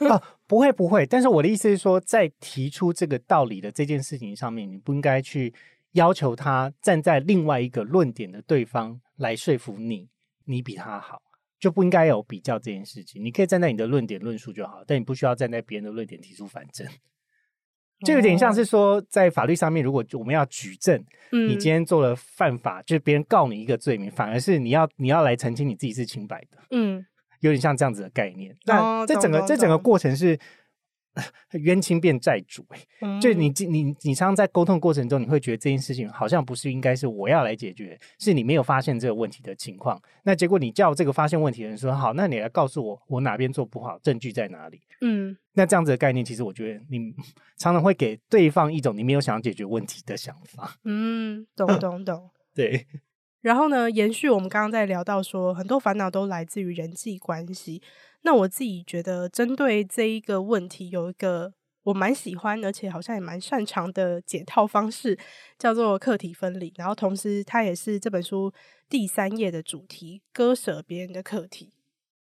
[0.09, 1.05] 哦， 不会不会。
[1.05, 5.53] 但是我的意思是说，在提出这个道理的这件事情上面，你不应该去
[5.91, 10.09] 要求他站在另外一个论点的对方来说服你。
[10.45, 11.21] 你比他好，
[11.59, 13.23] 就不应该有比较这件事情。
[13.23, 16.87] 你可以站在你的论点论述就好，但你不需要站在别人的论点提出反证。
[18.05, 26.57] 就有点像是说，在法律上面，如果我们要举证，你今天做了犯法，就是别人告你一个罪名，反而是你要你要来澄清你自己是清白的。
[26.71, 27.05] 嗯，
[27.39, 28.55] 有点像这样子的概念。
[28.65, 30.39] 那这整个这整个过程是。
[31.51, 32.65] 冤亲变债主，
[33.01, 40.01] 嗯，就你你你常常在沟通过程中，你会觉得这件事情好像不是应该是我要来解决，是你没有发现这个问题的情况。
[40.23, 47.13] 那结果你叫这个发现问题的人说：“好，那你来告诉我，我哪边做不好，证据在哪里？”嗯，那这样子的概念，其实我觉得你
[47.57, 50.75] 常常会给对方一种你没有想要解决问题的想法。
[50.83, 52.29] 嗯，懂懂懂。
[52.53, 52.85] 对。
[53.41, 57.81] 然后呢，延续我们刚刚在聊到说，很多烦恼都来自于人际关系。
[58.21, 61.53] 那我自己觉得，针对这一个问题，有一个
[61.83, 65.17] 我蛮喜欢，而且好像也蛮擅长的解套方式，
[65.57, 66.73] 叫做课题分离。
[66.77, 68.53] 然后同时，它也是这本书
[68.87, 71.73] 第三页的主题：割舍别人的课题。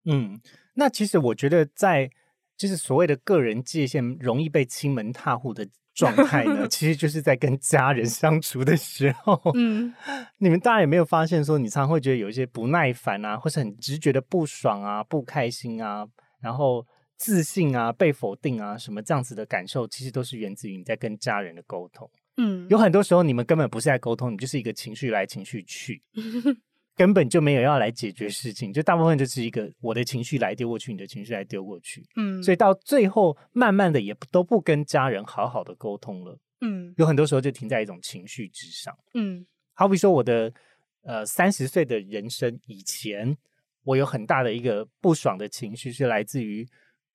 [0.06, 0.42] 嗯，
[0.76, 2.10] 那其实我觉得，在
[2.58, 5.68] 就是所谓的个人界限容易被侵门踏户的。
[6.00, 9.94] 状态呢， 其实就是在跟家人相处的时候，嗯，
[10.40, 16.08] 你们大家有没有发现说，你常常会觉得有一些不耐烦啊，或是很直觉的不爽啊、不开心啊，
[16.42, 16.86] 然后
[17.18, 22.10] 自信啊、被否定啊，什么这样子的感受，其实都是源自于你在跟家人的沟通。
[22.38, 26.02] 嗯，有很多时候你们根本不是在沟通，你就是一个情绪来情绪去。
[27.00, 40.52] 根本就没有要来解决事情，就大部分就是一个我的情绪来丢过去，你的情绪来丢过去，嗯，所以到最后慢慢的也都不跟家人好好的沟通了，嗯，有很多时候就停在一种情绪之上，嗯，好比说我的
[41.04, 43.38] 呃三十岁的人生以前，
[43.86, 46.68] 我有很大的一个不爽的情绪是来自于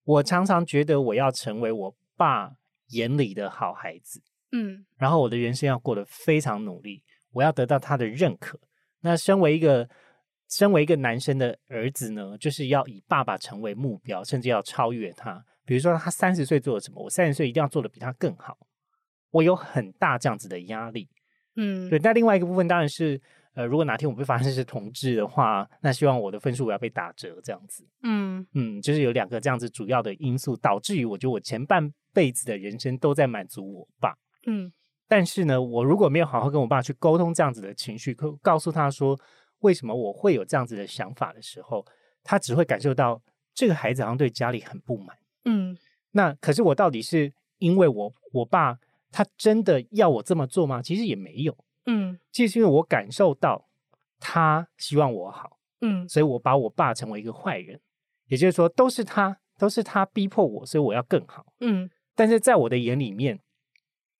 [0.04, 2.50] 我常常觉得我要成为我爸
[2.88, 8.58] 眼里的好孩子，嗯，然后我的人生要过得非常努力，我要得到他的认可。
[9.04, 9.88] 那身为一个
[10.48, 15.44] 身为一个男生的儿子呢，就是要以爸爸成为目标，甚至要超越他。
[15.66, 18.56] 比如说他三十岁做了什么，我三十岁一定要做的比他更好。
[19.30, 21.08] 我有很大这样子的压力，
[21.56, 21.98] 嗯，对。
[21.98, 23.20] 那另外一个部分当然是，
[23.54, 27.86] 呃，如果哪天我被发现是同志的话，那希望我的分数我要被打折，这样子。
[28.02, 34.14] 嗯嗯，就是有两个这样子主要的因素，导致于我觉得我前半辈子的人生都在满足我爸。
[34.46, 34.72] 嗯。
[35.06, 39.18] 但是呢，我如果没有好好跟我爸去沟通这样子的情绪，告告诉他说
[39.60, 41.84] 为什么我会有这样子的想法的时候，
[42.22, 43.20] 他只会感受到
[43.52, 45.16] 这个孩子好像对家里很不满。
[45.44, 45.76] 嗯，
[46.12, 48.78] 那可是我到底是因为我我爸
[49.12, 50.80] 他真的要我这么做吗？
[50.80, 51.56] 其实也没有。
[51.86, 53.68] 嗯，其实是因为我感受到
[54.18, 55.58] 他希望我好。
[55.82, 57.78] 嗯，所以我把我爸成为一个坏人，
[58.28, 61.44] 也就是说都是他都是他逼迫我，所以我要更好。
[61.60, 63.38] 嗯，但是在我的眼里面。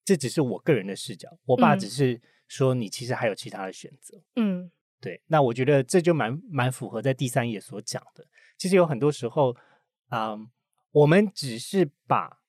[0.05, 4.21] 这只是我个人的视角，我爸只是说你其实还有其他的选择。
[4.37, 5.23] 嗯，对。
[5.29, 8.27] 那我觉得这就蛮蛮符合在第三页所讲的。
[8.59, 9.57] 其实有很多时候，
[10.11, 10.47] 嗯，
[10.93, 12.41] 我们只是把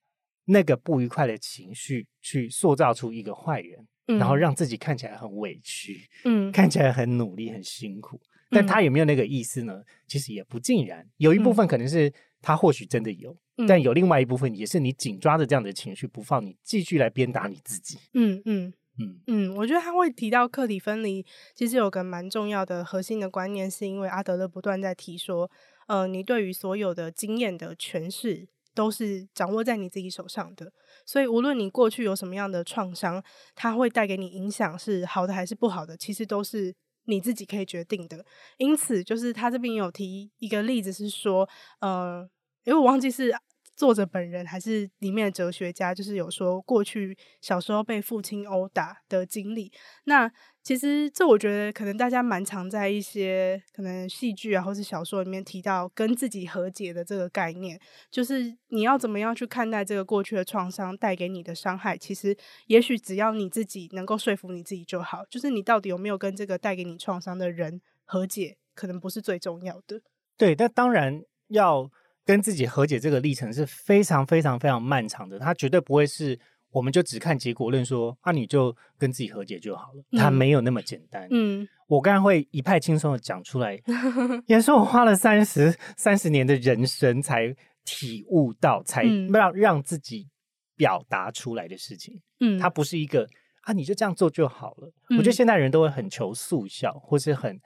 [0.45, 8.21] 那个不愉快的情绪去塑造出一个坏人，嗯，然后让自己看起来很委屈，嗯，看起来很努力、很辛苦。
[8.51, 9.81] 但他有没有那个意思呢？
[10.07, 13.35] 其实也不尽然，有一部分可能是他或许真的有。
[13.67, 17.97] 但有另外一部分也是你紧抓着这样的情绪不放，你继续来鞭打你自己。
[18.13, 25.49] 嗯嗯嗯嗯，我觉得他会提到客体分离，其实有个蛮重要的核心的观念，是因为阿德勒不断在提说，
[25.87, 30.73] 呃，你对于所有的经验的诠释都是掌握在你自己手上的，
[31.05, 33.23] 所以无论你过去有什么样的创伤，
[33.55, 36.73] 它会带给你影响是好的还是不好的，其实都是
[37.05, 38.25] 你自己可以决定的。
[38.57, 41.47] 因此，就是他这边有提一个例子是说，
[41.79, 42.29] 呃。
[42.65, 43.33] 因为我忘记是
[43.75, 49.69] 作者本人还是里面的哲学家，就是有说过去小时候被父亲殴打的经历。
[50.05, 50.31] 那
[50.63, 57.77] 其实这我觉得可能大家蛮常在一些可能戏剧啊，或是小说里面提到跟自己和解的这个概念，
[58.09, 61.97] 就是你要怎么样去看待这个过去的创伤带给你的伤害。
[61.97, 62.35] 其实
[62.67, 70.01] 也许只要你自己能够说服你自己就好，就是你到底有没有跟这个带给你创伤的人和解，可能不是最重要的。
[70.37, 71.91] 对，但当然要。
[72.25, 76.37] 跟自己和解这个历程是非常非常非常漫长的，它绝对不会是
[76.71, 80.03] 我们就只看结果论说，啊，你就跟自己和解就好了。
[80.19, 81.27] 它没有那么简单。
[81.29, 83.79] 嗯，我刚才会一派轻松的讲出来，
[84.47, 90.27] 也是我花了三十三十年的人生才体悟到，才让让自己
[90.75, 92.19] 表达出来的事情。
[92.39, 93.25] 嗯，它不是一个
[93.61, 94.91] 啊，你就这样做就好了。
[95.11, 97.57] 嗯，我觉得现代人都会很求速效，或是很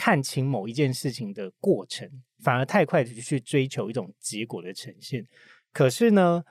[0.00, 2.08] 看清某一件事情的过程，
[2.38, 5.26] 反而太快的去追求一种结果的呈现。
[5.72, 6.42] 可是呢，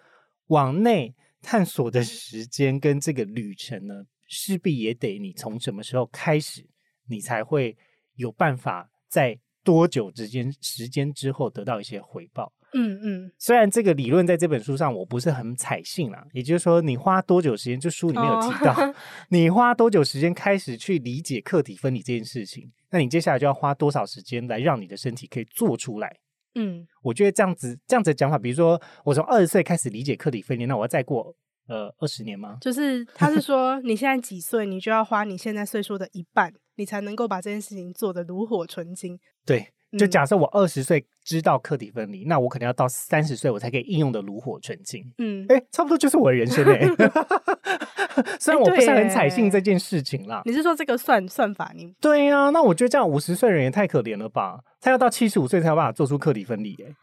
[0.47, 1.15] 往内。
[1.41, 6.67] 探索的时间跟这个旅程呢，势必也得你从什么时候开始，
[7.07, 7.77] 你才会
[8.15, 12.51] 有办法在多久之间时间之后得到一些回报。
[12.73, 18.93] 嗯嗯，虽然这个理论在这本书上我不是很采信啦，也就是说，你花多久时间，就书里面有提到，哦、
[19.29, 26.17] 你花多久时间开始去理解客体分离这件事情，那你接下来就要花多少时间来让你的身体可以做出来。
[26.55, 31.35] 嗯，我觉得这样子这样子的讲法，比如说我从二十岁开始理解客体分离，那我要再过
[31.67, 32.57] 呃二十年吗？
[32.59, 39.19] 就是他是说你现在几岁，你就要花你现在岁数的一半，你才能够把这件事情做得炉火纯青。
[39.45, 45.05] 对，就假设我二十岁知道客体分离，嗯，那我可能要到三十岁我才可以应用的炉火纯青。
[45.19, 46.87] 嗯，哎，差不多就是我的人生哎。
[48.39, 50.41] 虽然我不是很采信这件事情啦。
[50.43, 51.93] 你是说这个算算法你？
[52.01, 54.57] 对呀，啊，那我觉得这样五十岁人也太可怜了吧？
[54.81, 56.95] 他要到七十五岁才有办法做出客体分离，欸，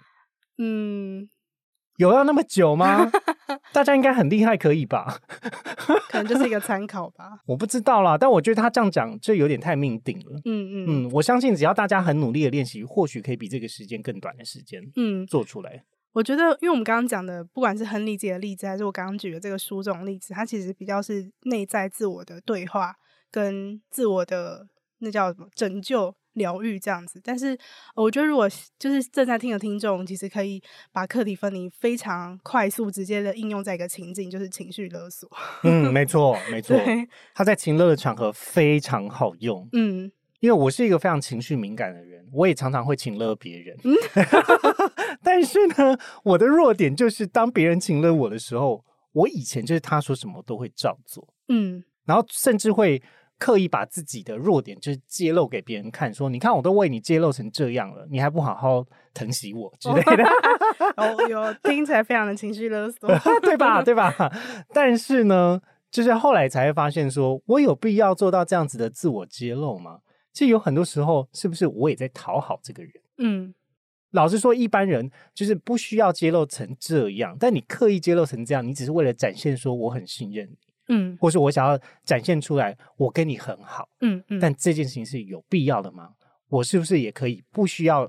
[0.59, 1.29] 嗯，
[1.99, 3.09] 有要那么久吗？
[3.77, 5.21] 大家应该很厉害，可以吧？
[6.09, 7.43] 可能就是一个参考吧。
[7.45, 10.41] 我不知道啦，但我觉得他这样讲就有点太命定了。
[10.47, 15.85] 嗯嗯嗯，我相信只要大家很努力的练习，或许可以比这个时间更短的时间，嗯，做出来。
[16.15, 22.95] 我觉得，因为我们刚刚讲的，不管是亨利自己的例子，还是我刚刚举的这个书这种例子，它其实比较是内在自我的对话
[23.31, 24.67] 跟自我的
[25.01, 26.15] 那叫什么拯救。
[26.37, 27.59] 疗愈这样子，但是
[27.95, 35.29] 我觉得，如果就是正在听的听众，其实可以把客体分离非常快速、直接的应用在一个情境，就是情绪勒索。
[35.65, 36.79] 嗯，没错，没 错，
[37.35, 39.69] 他在情勒的场合非常好用。
[39.73, 43.77] 嗯，因为我是一个非常情绪敏感的人，我也常常会情勒别人。
[43.85, 43.95] 嗯、
[45.23, 51.27] 但是呢，我的弱点就是当别人情勒我的时候，我以前就是他说什么都会照做。
[51.49, 53.03] 嗯，然后甚至会。
[53.39, 60.25] 刻意把自己的弱点就是揭露给别人看，说你看我都为你揭露成这样了，你还不好好疼惜我之类的。
[60.97, 63.09] 哦，哟听起来非常的情绪勒索，
[63.43, 63.83] 对吧？
[63.83, 64.13] 对吧？
[64.73, 69.99] 但是呢，就是后来才会发现说，说我有必要做到这样子的自我揭露吗？
[70.33, 72.93] 其实有很多时候，是不是我也在讨好这个人？
[73.19, 73.55] 嗯，
[74.13, 80.57] 老实说，一般人就是不需要揭露成这样，但你刻意揭露成这样，你只是为了展现说我很信任你。
[80.89, 86.11] 嗯，或是我想要展现出来，我跟你很好，嗯嗯，但这件事情是有必要的吗？
[86.49, 88.09] 我是不是也可以不需要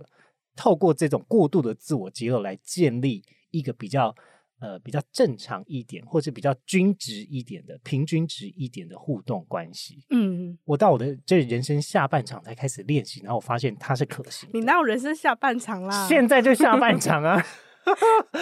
[0.56, 4.16] 透过这种过度的自我揭露来建立一个比较
[4.60, 10.06] 呃比较正常一点，或是比较均值一点的平均值一点的互动关系？
[10.12, 14.48] 嗯，我到我的这人生下半场才开始练习，然后我发现它是可行。
[14.54, 16.08] 你哪有人生下半场啦？
[16.08, 17.44] 现在就下半场啊！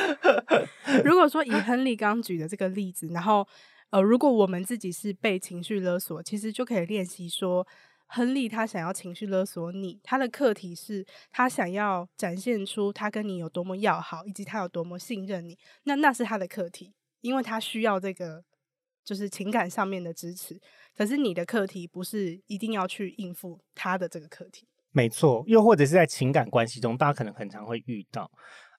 [1.05, 3.47] 如果说以亨利刚举的这个例子，然后。
[3.91, 7.65] 呃，如果我们自己是被情绪勒索，其实就可以练习说，
[8.07, 18.43] 亨利他想要情绪勒索你，他的课题是他想要展现出他跟你有多么要好，以及他有多么信任你，那那是他的课题，因为他需要这个
[19.03, 20.59] 就是情感上面的支持。
[20.97, 25.43] 可是你的课题不是一定要去应付他的这个课题，没错。
[25.47, 28.29] 又或者是在情感关系中，大家可能很常会遇到。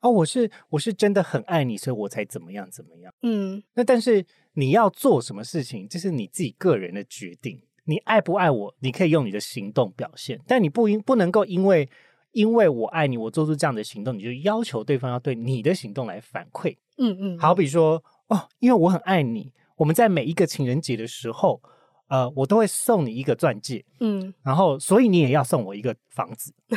[0.02, 3.12] 哦，我是我是真的很爱你，所以我才怎么样怎么样。
[3.22, 4.24] 嗯，那但是
[4.56, 7.60] 你要做什么事情，这是你自己个人的决定。
[7.84, 11.88] 你爱不爱我，你可以用你的行动表现，但你不应不能够因为
[12.32, 16.76] 因为我爱你，我做出这样的行动，你就要求对方要对你的行动来反馈。
[16.98, 21.60] 嗯嗯，好比说哦，因为我很爱你，我们在每一个情人节的时候。
[22.08, 26.54] 呃，我都会送你一个钻戒，嗯，然后所以你也要送我一个房子。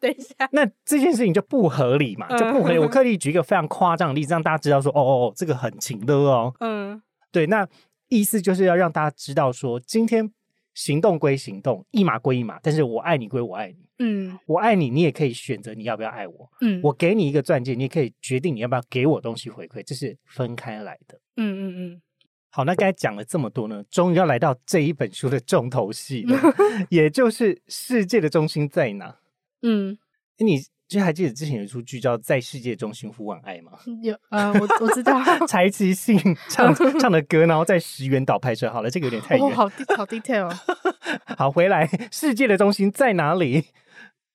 [0.00, 2.78] 等一下，那这件事情就不合理嘛，就不合理。
[2.80, 6.52] 我刻意举一个非常夸张的例子，让大家知道说，哦哦哦，这个很情的哦。
[6.58, 7.00] 嗯，
[7.34, 7.68] 对，那
[8.08, 10.32] 意思就是要让大家知道说，今天
[10.72, 21.18] 行动归行动，一码归一码，但是我爱你归我爱你，嗯，我爱你，你也可以选择你要不要爱我，嗯，我给你一个钻戒，你也可以决定你要不要给我东西回馈，这是分开来的。
[21.36, 22.02] 嗯嗯嗯。
[22.50, 26.38] 好，那刚才讲了这么多呢，终于要来到这一本书的重头戏了，
[26.88, 29.18] 也就是世界的中心在哪？
[29.62, 29.98] 嗯，
[30.38, 33.72] 你就还记得之前有一出剧叫《在世界中心呼唤爱》吗？
[34.02, 36.18] 有啊、呃，我我知道， 柴崎幸
[36.48, 38.70] 唱唱的歌，然后在石原岛拍摄。
[38.72, 40.54] 好了，这个有点太远，哦、好好 detail。
[41.36, 43.64] 好，回来，世界的中心在哪里？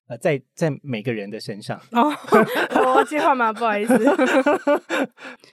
[0.08, 1.80] 呃，在在每个人的身上。
[1.92, 2.12] 哦，
[2.96, 3.54] 我接话吗？
[3.54, 3.98] 不好意思。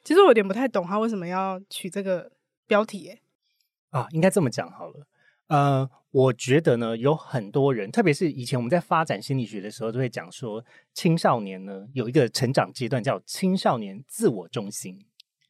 [0.02, 2.30] 其实我有点不太懂他为什么要取这个。
[2.68, 3.20] 标题耶。
[3.90, 5.06] 啊，应该这么讲好了。
[5.46, 10.64] 呃，我觉得呢，有很多人，特别是以前我们在发展心理学的时候，都会讲说，
[10.94, 14.98] 青少年呢有一个成长阶段叫青少年自我中心。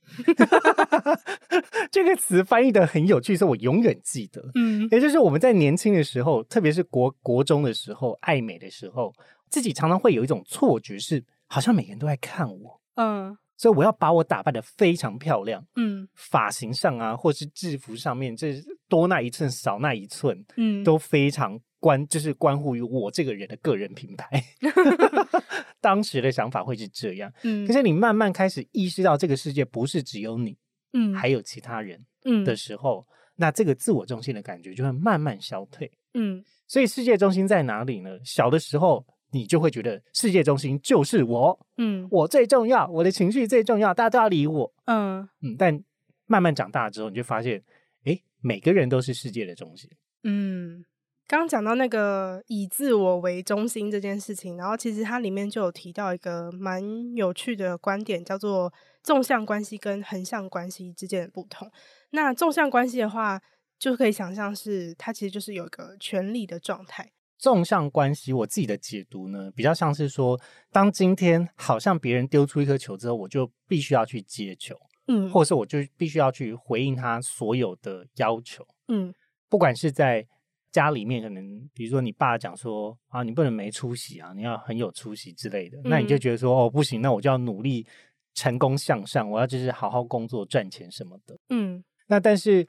[1.93, 4.43] 这个词翻译的很有趣，所以我永远记得。
[4.57, 9.15] 嗯，也就是我们在年轻的时候，特别是国国中的时候，爱美的时候，
[9.49, 12.81] 自己常常会有一种错觉，是好像每个人都在看我。
[12.97, 13.39] 嗯。
[13.57, 18.55] 所以我要把我打扮的非常漂亮，嗯，发型上啊，或是制服上面，这
[18.89, 24.45] 多那一寸少那一寸，嗯，都非常关，就是关乎于我这个人的个人品牌。
[25.81, 30.57] 当时的想法会是这样，嗯，可是你慢慢开始意识到这个世界不是只有你，
[30.93, 38.19] 嗯，还有其他人，嗯的时候，嗯，那这个自我中心的感觉就会慢慢消退，嗯，所以世界中心在哪里呢？
[38.23, 39.07] 小的时候。
[39.33, 45.57] 你就会觉得世界中心就是我，嗯，我最重要，我的情绪最重要，大家都要理我，嗯嗯。
[45.59, 45.83] 但
[46.27, 47.63] 慢慢长大之后，你就发现，
[48.05, 49.91] 诶，每个人都是世界的中心。
[50.25, 50.85] 嗯，
[51.27, 56.83] 刚刚讲到那个以自我为中心这件事情，然后其实它里面就有提到一个蛮
[57.15, 58.73] 有趣的观点，叫做
[59.03, 61.71] 纵向关系跟横向关系之间的不同。
[62.11, 63.41] 那纵向关系的话，
[63.79, 67.13] 就可以想象是它其实就是有一个权力的状态。
[67.39, 70.41] 纵向关系，我自己的解读呢，比较像是说，
[70.73, 74.75] 当今天好像别人丢出一颗球之后，我就必须要去接球，
[75.09, 79.13] 嗯，或者是我就必须要去回应他所有的要求，嗯，
[79.49, 80.27] 不管是在
[80.73, 87.87] 家里面，可能比如说你爸讲说啊，你不能没出息啊，你要很有出息之类的，嗯，那你就觉得说哦，不行，那我就要努力
[88.35, 92.67] 成功向上，我要就是好好工作赚钱什么的，嗯，那但是。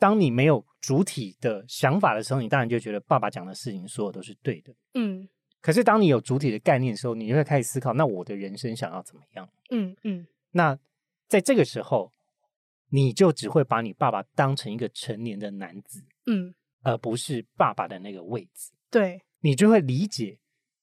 [0.00, 4.74] 当你没有主体的想法的时候，你当然就觉得爸爸讲的事情所有都是对的。
[4.94, 5.28] 嗯，
[5.60, 9.46] 可是当你有主体的概念的时候，你就会开始思考：那我的人生想要怎么样？
[9.70, 10.26] 嗯嗯。
[10.52, 10.76] 那
[11.28, 12.10] 在这个时候，
[12.88, 18.72] 你就只会把你爸爸当成一个成年的男子，嗯，而不是爸爸的那个位置。
[18.90, 20.38] 对，你就会理解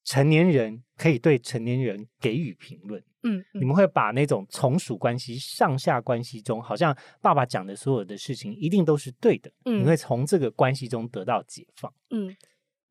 [0.08, 3.04] 成年人可以对成年人给予评论。
[3.24, 9.52] 嗯，你们会把那种从属关系、上下关系中，好像爸爸讲的所有的事情一定都是对的。
[9.66, 11.94] 嗯，你会从这个关系中得到解放。
[12.12, 12.34] 嗯，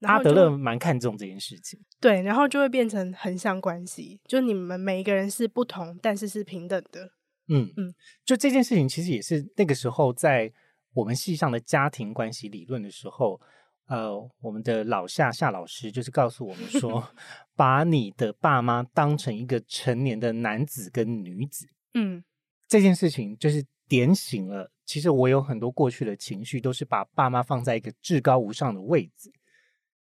[0.02, 1.80] 阿德勒蛮看重这件事情。
[1.98, 7.12] 对，然后就会变成横向关系，就你们每一个人是不同，但是是平等的。
[7.48, 7.94] 嗯嗯，
[8.26, 10.52] 就这件事情其实也是那个时候在
[10.92, 13.40] 我们系上的家庭关系理论的时候。
[13.86, 17.08] 呃，我们的老夏夏老师就是告诉我们说，
[17.54, 22.24] 把你的爸妈当成一个成年的男子跟女子，嗯，
[22.66, 24.70] 这件事情就是点醒了。
[24.84, 29.32] 其实我有很多过去的情绪，都是把爸妈放在一个至高无上的位置。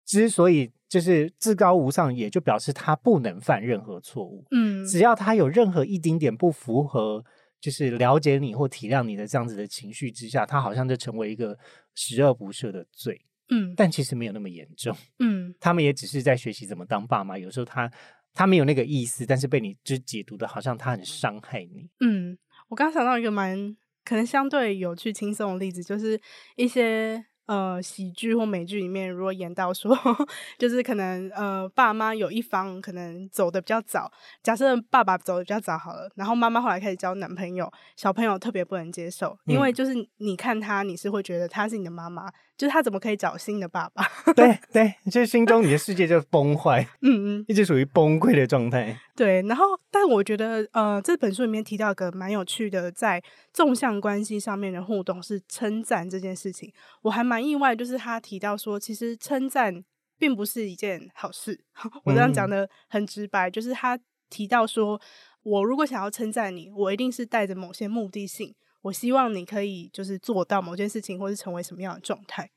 [0.05, 7.23] 之所以就是至高无上，也就表示他不能犯任何错误，嗯，只要他有任何一丁点不符合，
[7.59, 11.57] 就是了解你或体谅你的这样子的情绪之下，他好像就成为一个
[11.95, 13.21] 十恶不赦的罪。
[13.53, 14.95] 嗯，但其实没有那么严重。
[15.19, 17.37] 嗯，他们也只是在学习怎么当爸妈。
[17.37, 17.91] 有时候他
[18.33, 21.89] 他没有那个意思，但是被你就解读的好像他很伤害你。
[21.99, 22.37] 嗯，
[22.69, 26.19] 我刚想到一个蛮可能相对有趣轻松的例子，就是
[26.55, 27.25] 一些。
[27.45, 29.93] 呃，喜剧或美剧里面，如果演到说，
[30.57, 34.09] 就是可能呃，爸妈有一方可能走的比较早，
[34.41, 44.05] 假设爸爸走的比较早好了，然后妈妈后来开始交男朋友，小朋友特别不能接受，因为就是你看他，你是会觉得他是你的妈妈，就是他怎么可以找新的爸爸？
[44.33, 48.97] 对对，就是心中你的世界就崩坏， 嗯嗯，一直属于崩溃的状态。
[49.13, 57.33] 对，然后但我觉得呃，这本书里面提到一个蛮有趣的，在纵向关系上面的互动是称赞这件事情，我还蛮。
[57.33, 59.83] 蛮意外，就是他提到说，其实称赞
[60.19, 61.59] 并不是一件好事。
[62.05, 63.97] 我这样讲的很直白，嗯、就是他
[64.29, 65.01] 提到说，
[65.41, 68.53] 我如果想要称赞你，我一定是带着某些目的性，
[68.83, 72.49] 我希望你可以就是做到某件事情，或是成为什么样的状态。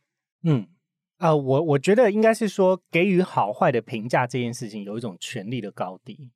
[0.45, 0.68] 嗯，
[1.16, 6.31] 啊、呃，我我觉得应该是说，给予好坏的评价这件事情有一种权力的高低。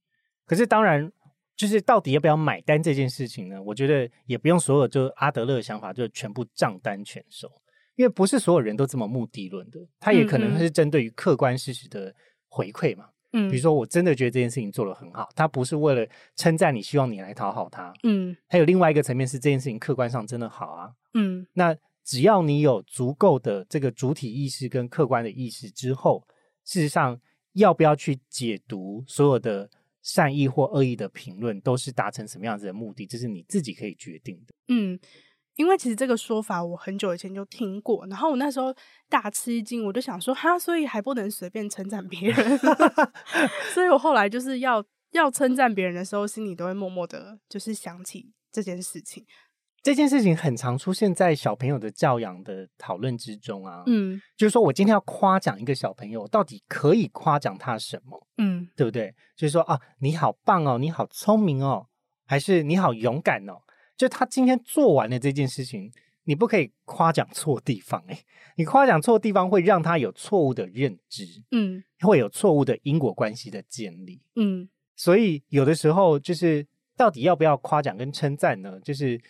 [0.47, 1.13] 可是当然，
[1.55, 3.63] 就是到底要不要买单这件事情呢？
[3.63, 7.51] 我觉得也不用所有就阿德勒的想法就全部账单全收。
[7.97, 12.15] 因为不是所有人都这么目的论的，他也可能是针对于客观事实的
[12.49, 13.05] 回馈嘛。
[13.07, 16.07] 嗯，比如说我真的觉得这件事情做得很好，他不是为了
[16.37, 17.93] 称赞你，希望你来讨好他。
[18.03, 20.91] 嗯，还有另外一个层面是这件事情客观上真的好啊。
[21.15, 26.27] 嗯，那只要你有足够的这个主体意识跟客观的意识之后，
[26.65, 27.21] 事实上
[27.53, 29.71] 要不要去解读所有的
[30.03, 34.55] 善意或恶意的评论，都是达成什么样子的目的，这是你自己可以决定的。
[34.69, 34.99] 嗯。
[35.57, 38.75] 因为其实这个说法我很久以前就听过，然后我那时候
[39.09, 42.59] 大吃一惊，我就想说哈，所以还不能随便称赞别人，
[43.75, 44.83] 所以我后来就是要
[45.13, 49.27] 要称赞别人的时候，心里都会默默的，就是想起这件事情。
[49.83, 53.83] 这件事情很常出现在小朋友的教养的讨论之中啊。
[53.87, 58.27] 嗯，就是说我今天要夸奖一个小朋友，到底可以夸奖他什么？
[58.37, 59.15] 嗯，对不对？
[59.35, 61.87] 就是说啊，你好棒哦，你好聪明哦，
[62.27, 63.55] 还是你好勇敢哦？
[64.01, 65.93] 就他今天做完了这件事情，
[66.25, 68.19] 你不可以夸奖错地方诶，
[68.57, 78.81] 你夸奖错地方会让他有错误的认知，嗯，会有错误的因果关系的建立，嗯，所以有的时候就是到底要不要夸奖跟称赞呢？
[78.83, 79.21] 就是。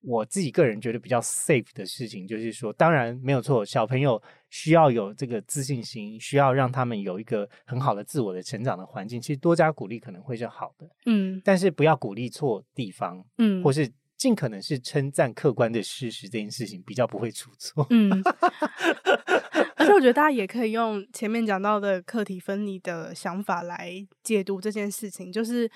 [0.00, 9.20] 我自己个人觉得比较 safe 的事情，就是说，当然没有错，小朋友需要有这个自信心，需要让他们有一个很好的自我的成长的环境。
[9.20, 18.22] 其实多加鼓励可能会是好的，嗯，但是不要鼓励错地方，嗯，或是尽可能是称赞客观的事实，这件事情比较不会出错，嗯。
[19.76, 25.70] 而且我觉得大家也可以用前面讲到的课题分离的想法来解读这件事情，就是。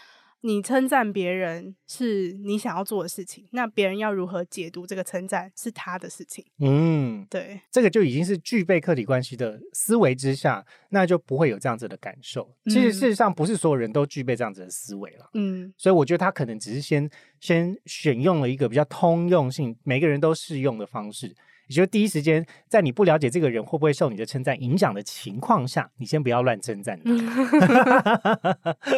[0.45, 6.45] 你称赞别人是你想要做的事情，那别人要如何解读这个称赞是他的事情。
[6.59, 12.53] 嗯，对，这个就已经是具备客体关系的思维之下，那就不会有这样子的感受。
[12.65, 15.31] 其实事实上不是所有人都具备这样子的思维了。
[15.35, 17.09] 嗯，所以我觉得他可能只是先
[17.41, 21.35] 先选用了一个比较通用性，每个人都适用的方式。
[21.73, 27.11] 也就第一时间，在你不了解这个人会不会受你的称赞影响的情况下，你先不要乱称赞他。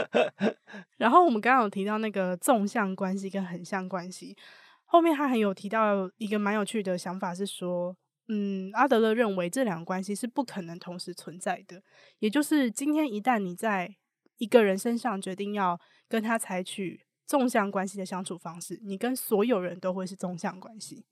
[0.99, 4.37] 然后我们刚刚有提到那个纵向关系跟横向关系，
[4.85, 7.97] 后面他还有提到一个蛮有趣的想法，是说，
[8.27, 11.81] 嗯，阿德勒认为这两个关系是不可能同时存在的，
[12.19, 13.95] 也就是今天一旦你在
[14.39, 21.05] 一个人身上决定要跟他采取纵向关系的相处方式，你跟所有人都会是纵向关系。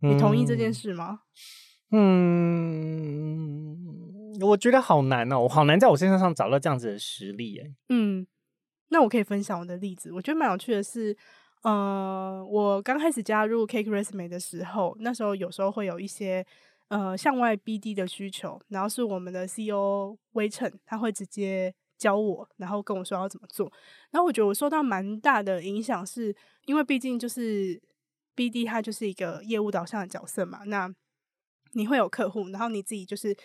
[0.00, 1.20] 你同意这件事吗？
[1.90, 3.76] 嗯，
[4.40, 7.70] 我觉得好难哦，我好难在我身上上找到这样子的实力哎。
[7.88, 8.26] 嗯，
[8.88, 10.12] 那我可以分享我的例子。
[10.12, 11.16] 我觉得蛮有趣的是，
[11.62, 16.44] 呃，我刚开始加入 Cake Resume 的时候，那时候有时候会有一些
[16.88, 23.72] 呃向外 BD 的需求，然后是我们的 CEO 威称他会直接教我，然后跟我说要怎么做。
[24.10, 26.34] 然后我觉得我受到蛮大的影响，是
[26.66, 27.80] 因为毕竟就是。
[28.36, 30.92] BD 它就是一个业务导向的角色嘛，那
[31.72, 33.36] 你会有客户，然后你自己就是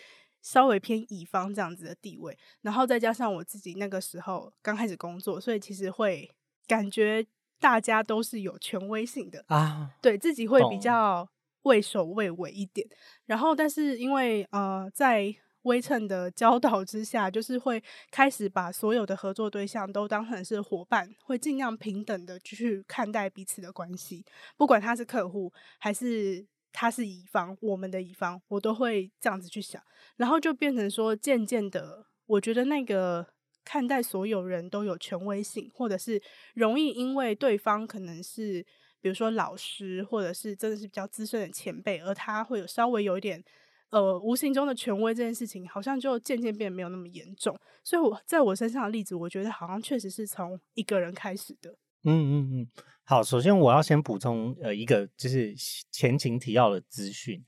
[0.42, 6.30] 稍微偏乙方这样子的地位，然后再加上我自己那个时候刚开始工作，所以其实会
[6.68, 7.26] 感觉
[7.60, 11.28] 大家都是有权威性的啊，对自己会比较
[11.64, 12.88] 畏首畏尾一点，
[13.26, 15.36] 然后但是因为呃在。
[15.64, 24.26] 微称的教导之下，就是会开始把所有的合作对象都当成是伙伴，会尽量平等的去看待彼此的关系，
[24.58, 29.82] 不管他是客户还是他是乙方，我们的乙方，我都会这样子去想，
[30.18, 33.28] 然后就变成说，渐渐的，我觉得那个
[33.64, 36.22] 看待所有人都有权威性，或者是
[36.56, 38.66] 容易因为对方可能是
[39.00, 43.44] 比如说老师，或者是真的是比较资深的前辈，而他会有稍微有一点。
[43.92, 47.56] 呃，无形中的权威这件事情，好像就渐渐变得没有那么严重。
[47.84, 51.72] 所以我在我身上的例子，我觉得好像确实是从一个人开始的。
[52.04, 52.68] 嗯嗯嗯，
[53.04, 55.54] 好，首先我要先补充呃一个就是
[55.92, 57.44] 前情提要的资讯，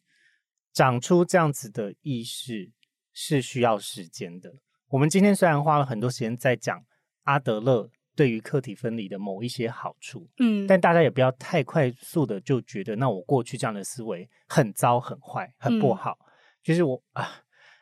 [0.73, 2.71] 长出这样子的意识
[3.13, 4.53] 是需要时间的。
[4.89, 6.83] 我们今天虽然花了很多时间在讲
[7.23, 16.19] 阿德勒对于客体分离的某一些好处，嗯，但大家也不要太快速的就觉得，那我过去这样的思维很糟、很坏、很不好。
[16.64, 17.30] 嗯就是我啊，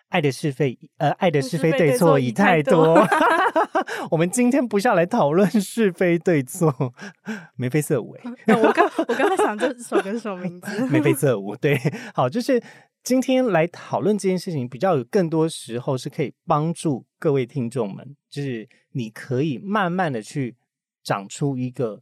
[0.09, 2.97] 爱的是非，呃，爱的是非对错已太多。
[4.09, 6.73] 我们今天不是要来讨论是非对错，
[7.55, 8.17] 眉飞色舞。
[8.47, 10.87] 我刚我刚才想这首歌是什么名字？
[10.87, 11.55] 眉飞色舞。
[11.55, 11.79] 对，
[12.15, 12.61] 好，就是
[13.03, 20.55] 今天来讨论这件事情，比较有更多时候是可以帮助各位听众们，就是你可以慢慢的去
[21.03, 22.01] 长出一个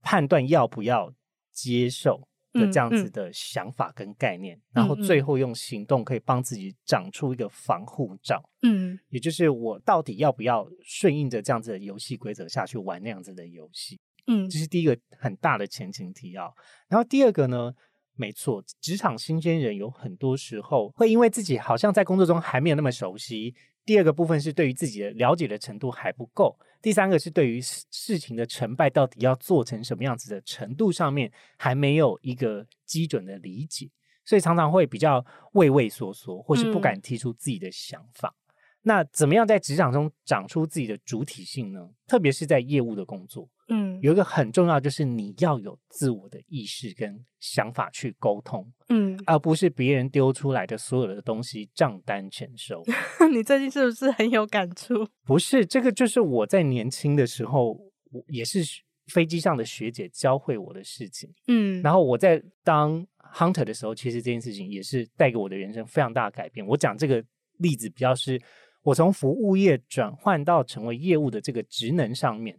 [0.00, 1.12] 判断要不要
[1.52, 2.26] 接受。
[2.54, 8.42] 的这样子的想法跟概念，嗯嗯、然后最后用行动可以帮自己长出一个防护罩。
[8.62, 14.00] 嗯，也就是我到底要不要顺应着这样子的游戏规则下去玩那样子的游戏？
[14.26, 16.54] 嗯，这是第一个很大的前情提要。
[16.88, 17.74] 然后第二个呢，
[18.16, 23.54] 没错，职场新鲜人有很多时候会因为自己好像在工作中还没有那么熟悉。
[23.84, 26.58] 第二个部分是对于自己的了解的程度还不够。
[26.80, 33.90] 第三个是对于事情的成败到底要做成什么样子的程度上面还没有一个基准的理解，
[34.24, 38.28] 所以常常会比较畏畏缩缩，或是不敢提出自己的想法。
[38.28, 38.40] 嗯。
[38.82, 41.88] 那怎么样在职场中长出自己的主体性呢？
[42.06, 52.82] 特别是在业务的工作，嗯，有一个很重要就是你要有自我的意识跟想法去沟通，嗯，而不是别人丢出来的所有的东西账单全收。
[53.32, 55.06] 你最近是不是很有感触？
[55.24, 57.72] 不是，这个就是我在年轻的时候，
[58.12, 58.60] 我也是
[59.06, 61.32] 飞机上的学姐教会我的事情。
[61.48, 66.66] 嗯，然后我在当 hunter 的时候，其实这件事情也是带给我的人生非常大的改变。
[66.66, 67.24] 我讲这个
[67.58, 68.40] 例子比较是，
[68.82, 72.58] 我从服务业转换到成为业务的这个职能上面，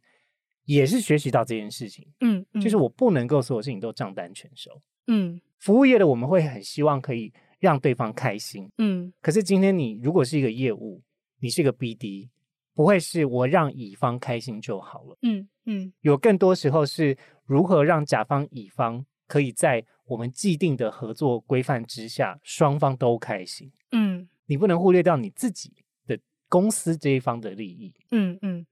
[0.66, 2.08] 也是学习到这件事情。
[2.20, 4.82] 嗯，嗯，就是我不能够所有事情都账单全收。
[5.08, 8.70] 嗯，服务业的我们会很希望可以让对方开心。
[8.78, 11.02] 嗯，可是今天你如果是一个业务，
[11.40, 12.30] 你是一个 BD，
[12.74, 15.18] 不会是我让乙方开心就好了。
[15.22, 23.72] 嗯嗯，有更多时候是如何让甲方乙方可以在我们既定的合作规范之下，双方都开心。
[23.92, 25.72] 嗯，你不能忽略掉你自己
[26.08, 27.94] 的公司这一方的利益。
[28.12, 28.66] 嗯嗯，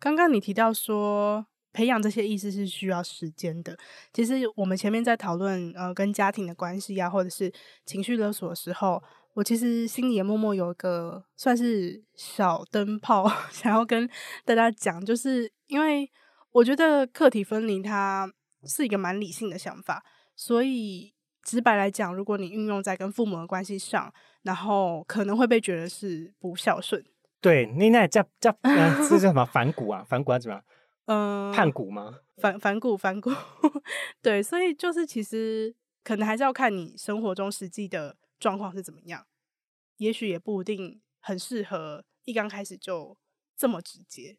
[0.00, 3.78] 刚刚你提到说培养这些意识是需要时间的。
[4.12, 7.52] 其实我们前面在讨论呃跟家庭的关系啊，或者是
[7.84, 9.00] 情绪勒索的时候，
[9.34, 14.08] 我其实心里也默默有一个算是小灯泡， 想要跟
[14.44, 16.10] 大家讲，就是因为
[16.50, 18.28] 我觉得客体分离它
[18.64, 20.02] 是一个蛮理性的想法，
[20.34, 21.12] 所以
[21.44, 27.04] 直白来讲，如果你运用在跟父母的关系上，然后可能会被觉得是不孝顺。
[27.40, 30.04] 对，你那叫叫呃，这是什么 反骨啊？
[30.08, 30.38] 反骨啊？
[30.38, 30.64] 怎么样？
[31.06, 32.20] 嗯、呃，叛骨吗？
[32.36, 33.30] 反反骨反骨。
[34.22, 35.74] 对，所以就是其实
[36.04, 39.26] 可能还是要看你生活中实际的状况是怎么样，
[39.96, 43.16] 也许也不一定很适合一刚开始就
[43.56, 44.36] 这么直接。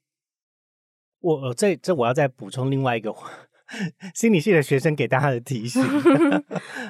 [1.20, 3.14] 我这这我要再补充另外一个
[4.16, 5.82] 心理系的学生给大家的提醒，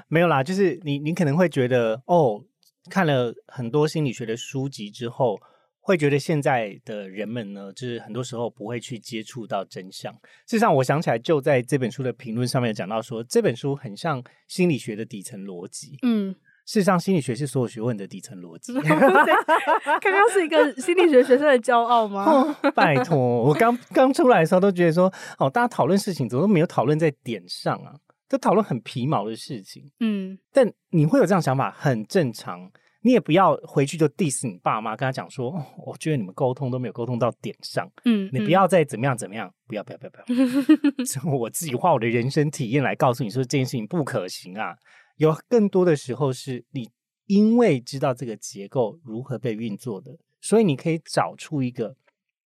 [0.08, 2.44] 没有啦，就是你你可能会觉得哦，
[2.90, 5.38] 看了很多心理学的书籍之后，
[5.82, 10.14] 会觉得现在的人们呢，就是很多时候不会去接触到真相。
[10.46, 15.98] 事实上，我想起来就在这本书的评论上面讲到说，这本书很像心理学的底层逻辑。
[16.04, 16.34] 嗯。
[16.64, 18.72] 事实上，心理学是所有学问的底层逻辑。
[18.80, 22.24] 刚刚是一个心理学学生的骄傲吗？
[22.24, 27.96] 哦、拜托，我刚刚出来的时候都觉得说，哦，大家讨论事情怎么都没有讨论在点上啊，
[28.30, 29.92] 都讨论很皮毛的事情。
[30.02, 32.72] 嗯，但你会有这样想法很正常，
[33.04, 37.90] 你也不要回去就 diss 你爸妈，跟他讲说，哦，我觉得你们沟通都没有沟通到点上。
[38.06, 44.76] 嗯，你不要再怎么样怎么样，不要不要不要不要， 我自己花我的人生体验来告诉你说这件事情不可行啊。
[45.18, 46.90] 有更多的时候是你
[47.28, 51.96] 因为知道这个结构如何被运作的，所以你可以找出一个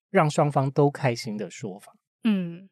[0.09, 1.95] 让双方都开心的说法。
[2.23, 2.69] 嗯，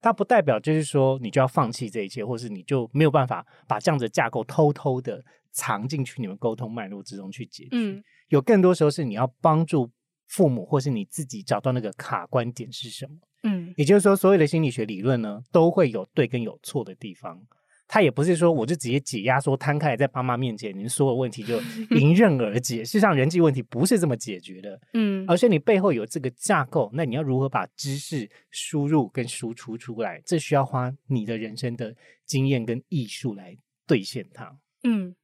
[0.00, 5.24] 它不代表就是说你就要放弃这一切，或是你就没有办法把这样子的架构偷偷的
[5.54, 7.70] 藏进去你们沟通脉络之中去解决。
[7.72, 9.90] 嗯，有更多时候是你要帮助
[10.28, 13.16] 父母或是你自己找到那个卡关点是什么。
[13.44, 17.40] 嗯，也就是说，所有的心理学理论呢，都会有对跟有错的地方。
[17.86, 21.60] 他也不是说我就直接解压缩摊开来在爸妈面前，您所有问题就
[21.94, 22.82] 迎刃而解。
[22.82, 30.20] 事实上，人际问题不是这么解决的，嗯，而且你背后有这个架构，那你要如何把知识输入跟输出出来？
[30.24, 31.94] 这需要花你的人生的
[32.24, 33.54] 经验跟艺术来
[33.86, 34.58] 兑现它。
[34.84, 35.14] 嗯，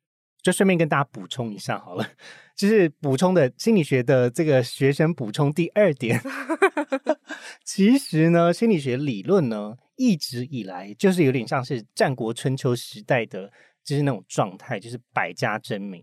[0.42, 2.06] 就顺便跟大家补充一下好了，
[2.56, 6.20] 就是补充的心理学的这个学生补充第二点，
[7.64, 9.76] 其实呢，心理学理论呢。
[10.02, 13.52] 一直以来就是有点像是战国春秋时代的，
[13.84, 16.02] 就是那种状态，就是百家争鸣，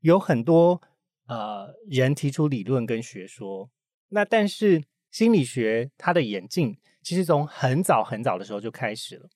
[0.00, 0.80] 有很多
[1.26, 3.68] 呃人提出理论跟学说。
[4.08, 9.28] 那但是心理学它的演进，其实从很早很早的时候就开始了。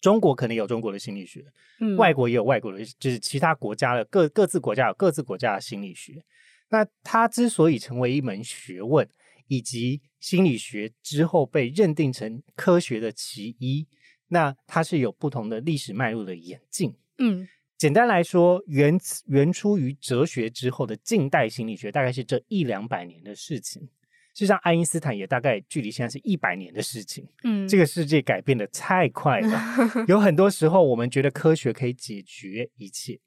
[0.00, 1.44] 中国可能有中国的心理学，
[1.80, 6.22] 嗯，外国也有外国的，就是其他国家的各各自国家有各自国家的心理学。
[6.68, 9.08] 那它之所以成为一门学问，
[9.46, 13.86] 以及心理学之后被认定成科学的其一，
[14.28, 16.94] 那它是有不同的历史脉络的演进。
[17.18, 17.46] 嗯，
[17.78, 23.88] 简单来说，源源出于哲学之后的近代心理学，大概是这一两百年的事情。
[24.36, 27.26] 就像爱因斯坦也大概距离现在是一百年的事情。
[27.42, 29.58] 嗯，这个世界改变的太快了，
[30.06, 33.18] 有很多时候我们觉得科学可以解决一切，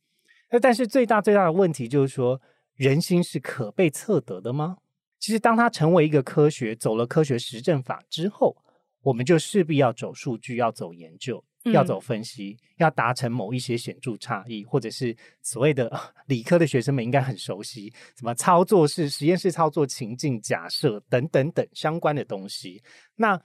[0.51, 2.39] 那但是最大最大的问题就是说，
[2.75, 4.77] 人心是可被测得的吗？
[5.17, 8.55] 其实，当它成为一个科学，走了科学实证法之后，
[9.01, 15.91] 我们就势必要走数据，要走研究，要走分析，嗯、要达成某一些显著差异，或者是所谓的
[16.27, 22.81] 理科的学生们应该很熟悉，什么操作式、实验室操作、情境假设等等等相关的东西。
[23.15, 23.39] 那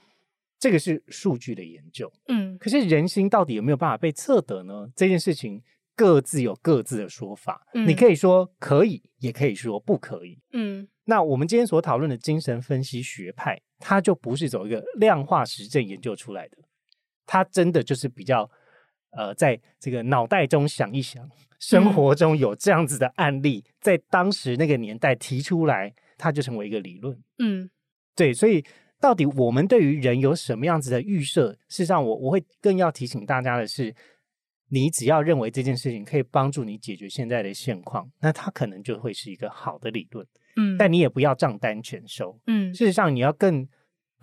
[0.57, 4.87] 这个是数据的研究，嗯，可是人心到底有没有办法被测得呢？
[4.95, 5.61] 这件事情
[5.95, 10.87] 各自有各自的说法，嗯、你可以说可以，也可以说不可以，嗯。
[11.07, 16.57] 那我们今天所讨论的精神分析学派，它就不是走一个量化实证研究出来的，
[17.25, 18.49] 它真的就是比较，
[19.11, 27.17] 呃，在这个脑袋中想一想，生活中有这样子的案例，嗯、在当时那个年代提出来，它就成为一个理论。
[27.39, 27.69] 嗯，
[28.15, 28.63] 对，所以
[28.99, 31.51] 到底我们对于人有什么样子的预设？
[31.67, 33.93] 事实上我，我我会更要提醒大家的是，
[34.69, 40.25] 你只要认为这件事情可以帮助你解决现在的现况，那它可能就会是一个好的理论。
[40.57, 42.39] 嗯，但你也不要账单全收。
[42.47, 43.67] 嗯，事实上，你要更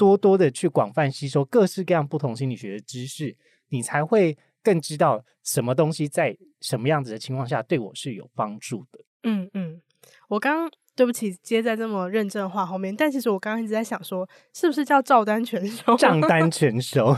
[0.03, 3.36] 多多的去广泛吸收各式各样不同心理学的知识，
[3.68, 8.98] 你才会更知道什么东西在什么样子的情况下对我是有帮助的。
[9.22, 9.80] 嗯嗯，
[10.26, 15.96] 我刚对不起接在这么认真的话后面，但其实我刚刚一直在想说，是不是叫照单全收？
[15.96, 17.16] 账单 全收，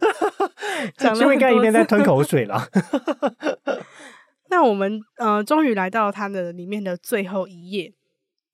[1.20, 2.66] 因为刚才一边在吞口 水了。
[4.48, 7.92] 那我们呃，终于来到它的里面的最后一页。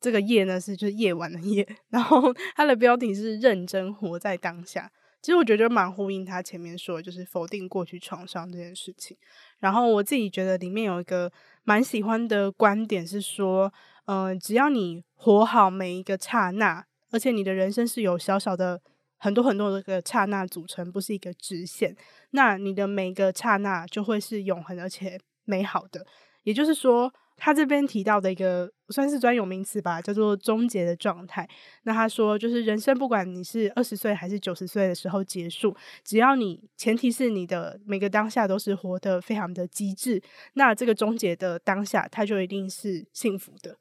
[0.00, 4.90] 这个夜呢是就是夜晚的夜，然后 它的标题是“认真活在当下”。
[5.20, 9.16] 其实我觉得蛮呼应他前面说，就是否定过去创伤这件事情。
[9.58, 11.30] 然后我自己觉得里面有一个
[11.64, 13.72] 蛮喜欢的观点是说，
[14.06, 18.80] 嗯、呃，只要你活好每一个刹那，而且你的人生是由小小的
[19.16, 21.96] 很多很多的个刹那组成，不是一个直线，
[22.30, 25.18] 那你的每一个刹那就会是永恒而且。
[25.50, 26.04] 美好的，
[26.42, 31.48] 也就是说，他这边提到的一个算是专有名词吧，叫做终结的状态。
[31.84, 35.74] 那他说，就是人生不管你是二十岁还是九十岁的时候结束，
[36.04, 40.20] 只要你前提是你的每个当下都是活得非常的极致，
[40.54, 43.78] 那这个终结的当下，它就一定是幸福的。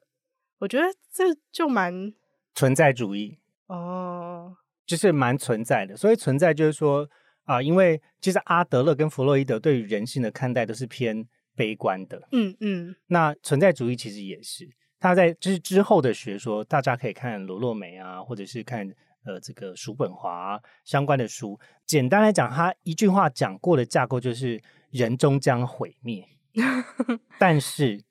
[0.60, 2.14] 我觉得这就蛮
[2.54, 4.56] 存在主义哦，
[4.86, 5.96] 就是蛮存在的。
[5.96, 7.08] 所以存在就是说
[7.44, 11.26] 啊、呃，因为其实阿德勒跟弗洛伊德对于人性的看待都是偏。
[11.58, 18.88] 悲观的，嗯嗯，那存在主义其实也是他在就是之后的学说，大家可以看罗洛梅啊，或者是看
[19.24, 21.58] 呃这个叔本华、啊、相关的书。
[21.84, 26.24] 简单来讲，他一句话讲过的架构就是人终将毁灭，
[27.38, 28.02] 但是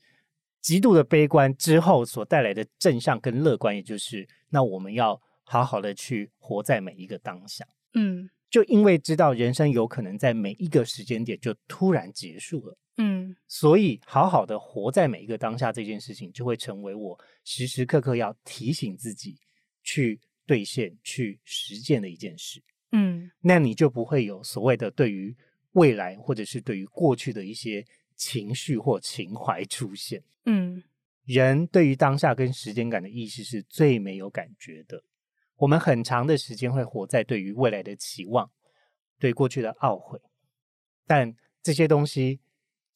[0.61, 7.65] 极度的悲观之后所带来的正向跟乐观，也就是那我们要好好的去活在每一个当下。
[7.93, 12.77] 嗯，就因为知道人生有可能在每一个时间点就突然结束了。
[12.99, 19.37] 嗯，所以好好的活在每一个当下这件事情，就会成为我时时刻刻要提醒自己
[19.83, 22.59] 去兑现、去实践的一件事。
[22.91, 25.35] 嗯，那你就不会有所谓的对于
[25.73, 27.85] 未来或者是对于过去的一些
[28.15, 30.23] 情绪或情怀出现。
[30.45, 30.83] 嗯，
[31.25, 35.03] 人对于当下跟时间感的意识是最没有感觉的。
[35.57, 38.49] 我们很长的时间会活在对于未来的期望、
[39.19, 40.19] 对过去的懊悔，
[41.05, 42.39] 但这些东西。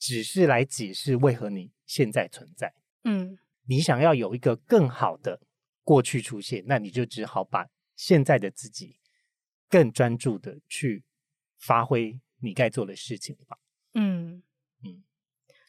[0.02, 2.74] 只是来解释为何你现在存在。
[3.04, 3.38] 嗯，
[3.68, 5.40] 你想要有一个更好的
[5.84, 8.98] 过去出现，那你就只好把现在的自己
[9.70, 11.04] 更专注的去
[11.60, 13.60] 发挥你该做的事情吧。
[13.94, 14.42] 嗯
[14.84, 15.04] 嗯，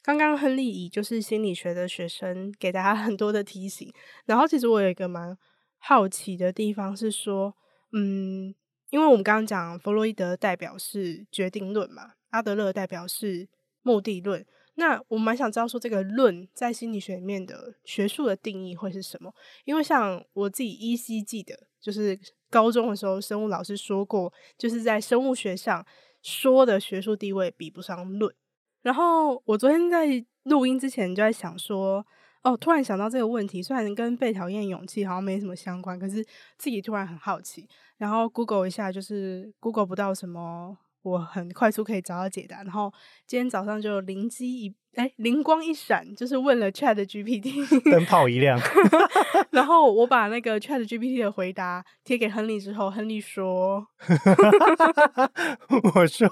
[0.01, 3.93] 刚刚亨利以就是心理学的学生给大家很多的提醒，
[4.25, 5.37] 然后其实我有一个蛮
[5.77, 7.55] 好奇的地方是说，
[7.93, 8.55] 嗯，
[8.89, 13.51] 因为我们刚刚讲弗洛伊德代表是决定论嘛，阿德勒代表是。
[13.83, 14.45] 目的论，
[14.77, 19.35] 那我蛮想知道说这个论在心理学里面的学术的定义会是什么？
[19.65, 22.19] 因为像我自己依稀记得，就是
[22.49, 25.85] 高中的时候生物老师说过，就是在生物学上
[26.23, 28.35] 说的学术地位比不上论。
[28.83, 32.05] 然后我昨天在录音之前就在想说，
[32.43, 36.25] 哦，突然想到这个问题，虽然跟被讨厌勇气好像没什么相关，可是
[36.57, 37.69] 自己突然很好奇，
[37.99, 40.79] 然后 Google 一下，就是 Google 不到什么。
[41.03, 42.93] 我很快速可以找到解答，然后
[43.27, 48.61] 今天早上就灵机一哎灵光一闪，就是问了 Chat GPT， 灯泡一亮，
[49.51, 53.85] 然后我把那个 Chat GPT 的回答贴给亨利之后，亨利说：
[55.95, 56.29] “我说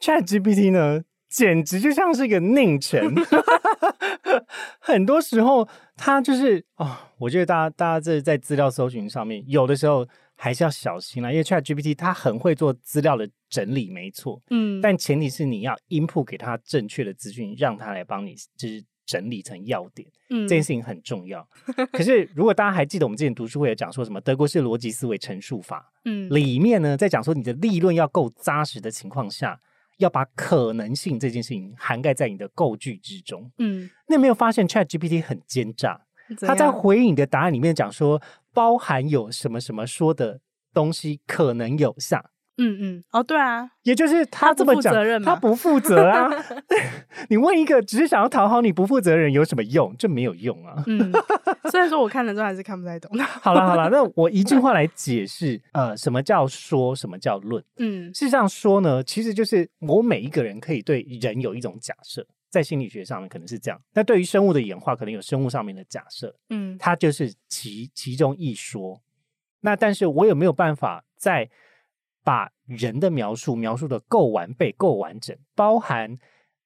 [0.00, 3.14] Chat GPT 呢，简直就像是一个佞臣，
[4.80, 10.08] 很多时候他就是哦，我觉得大家大家这在资料搜寻上面，有的时候。”
[10.42, 21.46] 还是要小心啦，因为 ChatGPT 它很会做资料的整理，没错，嗯，但前提是你要 input 给他正确的资讯，让他来帮你就是整理成要点，嗯，这件事情很重要。
[21.92, 29.60] 可是如果大家还记得我们之前读书会有讲说什么德国式逻辑思维陈述法，嗯，里面呢在讲说你的立论要够扎实的情况下，
[29.98, 36.00] 要把可能性这件事情涵盖在你的构句之中，嗯，那有没有发现 ChatGPT 很奸诈？
[36.38, 38.22] 他在回应你的答案里面讲说，
[38.54, 40.40] 包含有什么什么说的
[40.72, 42.24] 东西可能有效。
[42.62, 46.28] 嗯嗯，哦，对啊，也就是他这么讲，他不负责啊。
[47.30, 49.94] 你问一个只是想要讨好你不负责任有什么用？
[49.98, 50.84] 这没有用啊。
[50.86, 51.10] 嗯，
[51.70, 53.10] 虽然说我看了之后还是看不太懂。
[53.40, 57.64] 好了好了，那我一句话来解释，呃，什么叫说，什么叫论？
[57.78, 62.26] 嗯，事实上说呢，其实就是我每一个人可以对人有一种假设。
[62.50, 69.00] 在心理学上面可能是这样，那对于生物的演化，可能有生物上面的假设，嗯，它就是其其中一说。
[69.60, 71.48] 那但是我有没有办法在
[72.22, 76.16] 把人的描述描述的够完备、够完整，包含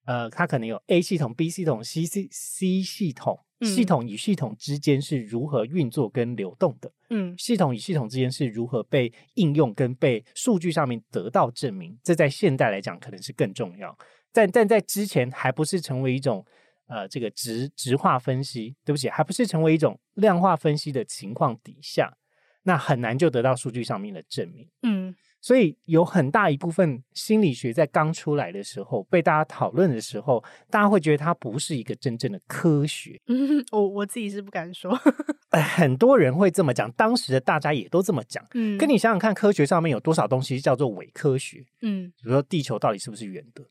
[0.05, 6.93] 呃，它可能有 A 系统、B 系统、C C C 系统，系统与系统之间是如何运作跟流动的？
[7.11, 11.99] 嗯，系统与系统之间是如何被应用跟被数据上面得到证明？
[12.03, 13.97] 这在现代来讲可能是更重要，
[14.33, 16.45] 但但在之前还不是成为一种
[16.87, 22.15] 呃这个直直化分析，对不起，还不是成为一种量化分析的情况底下。
[22.67, 33.21] 那很难就得到数据上面的证明，嗯，所以有很大一部分心理学在刚出来的时候被大家讨论的时候，大家会觉得它不是一个真正的科学。
[33.29, 34.99] 嗯，我我自己是不敢说，
[35.51, 38.43] 呃，很多人会这么讲，当时的大家也都这么讲。
[38.55, 41.63] 嗯，跟你想想看，科学上面有多少东西叫做伪科学？
[41.83, 43.63] 嗯，比如说地球到底是不是圆的？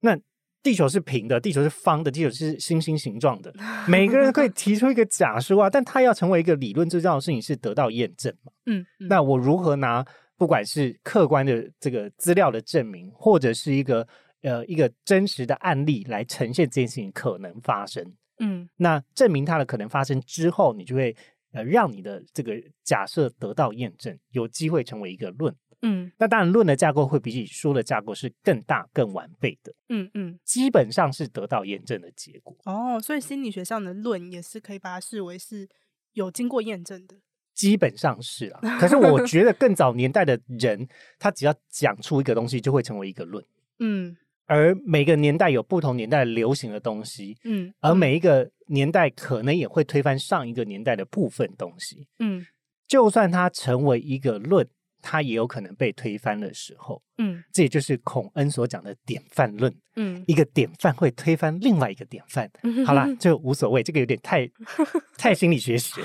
[0.00, 0.18] 那
[0.62, 3.52] 地球是平的，地球是方的，地球是星星形状的。
[3.86, 8.52] 每个人可以提出一个假说啊，但他要成为一个理论，最重要的事情是得到验证嘛。
[8.64, 10.02] 嗯，嗯，那我如何拿
[10.42, 14.04] 不管是客观的这个资料的证明，或者是一个
[14.40, 18.04] 呃一个真实的案例来呈现这件事情可能发生？
[18.40, 21.14] 嗯，那证明它的可能发生之后，你就会
[21.52, 25.54] 呃让你的这个假设得到验证，有机会成为一个论。
[25.82, 29.72] 嗯，那当然，论的架构会比起说的架构是更大、更完备的。
[29.90, 32.58] 嗯嗯，基本上是得到验证的结果。
[32.64, 35.68] 哦，所以心理学上的论也是可以把它视为是
[36.14, 37.18] 有经过验证的。
[37.54, 40.88] 基本上是啊，可是我觉得 更早年代的人，
[41.18, 43.44] 他只要讲出一个东西，就会成为一个论。
[43.78, 47.36] 嗯，而每个年代有不同年代流行的东西。
[47.44, 52.06] 嗯，而每一个年代可能也会推翻上一个年代的部分东西。
[52.18, 52.46] 嗯，
[52.86, 54.66] 就算它成为一个论。
[55.02, 64.48] 它也有可能被推翻的时候，嗯，这也就是孔恩所讲的典范论，嗯，一个典范会推翻另外一个典范，嗯、好啦，就无所谓，这个有点太
[65.18, 66.00] 太心理学史，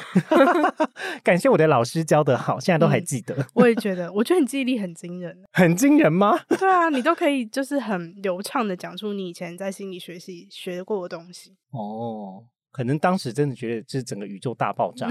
[1.23, 3.35] 感谢我的老师教得好，现在都还记得。
[3.35, 6.37] 嗯、我也 觉得，我觉得你记忆力很惊人，很惊人吗？
[6.49, 11.55] 对啊，你都可以就是很流畅的讲出你以前在心理学系学过的东西。
[11.71, 15.07] 哦，可能当时真的觉得这整个宇宙大爆炸。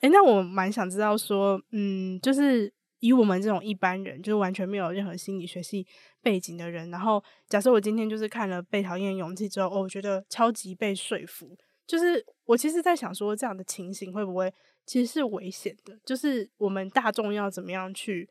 [0.00, 5.86] 哎， 那我蛮想知道说，嗯，就是以我们这种一般人，就是完全没有任何心理学系
[6.20, 11.56] 背景的人，然后假设我今天就是看了《被讨厌勇气》之后，哦，我觉得超级被说服。
[11.86, 14.52] 就是我其实，在想说，这样的情形会不会
[14.84, 15.98] 其实是危险的？
[16.04, 18.28] 就是我们大众要怎么样去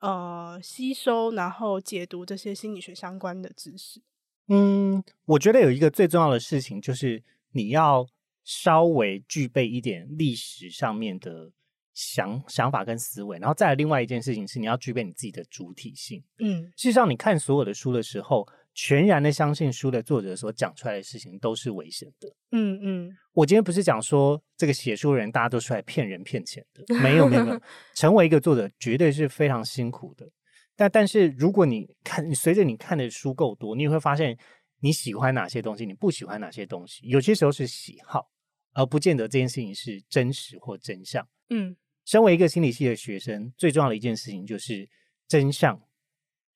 [0.00, 4.00] 呃吸收，然后解读这些心理学相关的知识？
[4.48, 7.22] 嗯，我觉得有一个最重要的事情，就是
[7.52, 8.06] 你要。
[8.48, 11.50] 稍微具备一点历史上面的
[11.92, 16.22] 想想法跟思维，然后再来另外一件事情是，你要具备你自己的主体性。
[16.38, 22.32] 嗯，事实上，你看所有的书的时候，全然的相信书的作者所讲出来的事情都是危险的。
[22.52, 27.60] 嗯嗯，我今天不是讲说这个写书的人大家都出来骗人骗钱的，没有没有没有，
[27.96, 30.30] 成为一个作者绝对是非常辛苦的。
[30.76, 34.38] 但但是如果你看，你随着你看的书够多，你会发现
[34.80, 38.30] 你喜欢哪些东西，你不喜欢哪些东西，有些时候是喜好。
[38.78, 41.26] 而不见得这件事情是真实或真相。
[41.48, 41.74] 嗯，
[42.04, 44.86] 身为一个心理系的学生，最重要的一件事情就是
[45.26, 45.80] 真相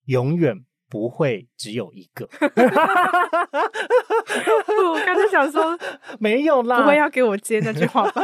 [0.04, 2.28] 永远不会只有一个。
[4.82, 5.78] 我刚才想说
[6.20, 8.22] 没有啦，不会要给我接那句话吧？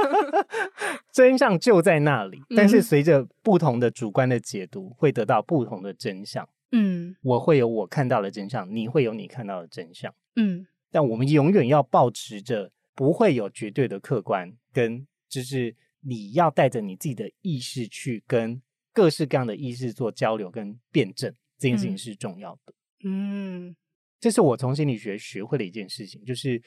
[1.13, 6.47] 真相就在那里，但是随着不同的主观的解读，会得到不同的真相。
[6.73, 10.13] 嗯，我会有我看到的真相，你会有你看到的真相。
[10.35, 12.73] 嗯，但我们永远要保持着。
[12.97, 22.75] 不会有绝对的客观，跟就是你要带着你自己的意识去跟各式各样的意识做交流跟辩证，这件事情是重要的。
[23.05, 23.75] 嗯，
[24.21, 26.63] 这是我从心理学学会的一件事情，就是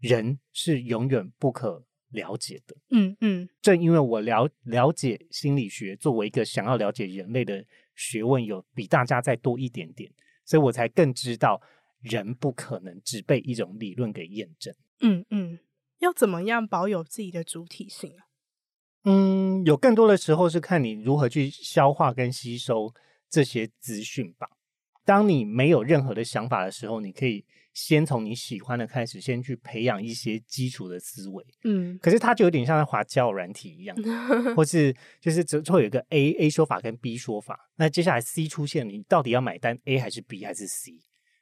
[0.00, 2.76] 人是永远不可了解的。
[2.90, 7.64] 嗯嗯，正因为我了了解心理学，作为一个想要了解人类的
[7.94, 10.12] 学问，有比大家再多一点点，
[10.44, 11.60] 所以我才更知道
[12.00, 14.74] 人不可能只被一种理论给验证。
[15.00, 15.58] 嗯嗯。
[16.00, 18.30] 要怎么样保有自己的主体性啊？
[19.02, 22.94] 嗯，有更多的时候是看你如何去消化跟吸收
[23.30, 24.48] 这些资讯吧。
[25.04, 31.42] 当你没有任何的想法的时候，你可以先从你喜欢的开始，先去培养一些基础的思维。
[31.64, 33.96] 嗯，可是它就有点像在滑交友软体一样，
[34.54, 41.00] 或是就是最后有一个 A A 说法跟 B 说法，那接下来 C 出现，你到底要买单 A 还是 B 还是 C？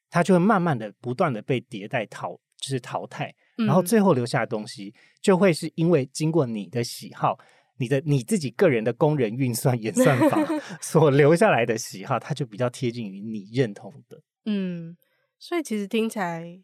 [0.08, 3.34] 它就会慢慢的不断的被迭代淘，就是淘汰。
[3.56, 7.36] 然后最后留下的东西，就会是因为经过你的喜好、
[7.78, 10.38] 你的你自己个人的工人运算演算法
[10.80, 14.22] 所留下来的喜好，它就比较贴近于你认同的。
[14.44, 14.96] 嗯，
[15.38, 16.62] 所以其实听起来，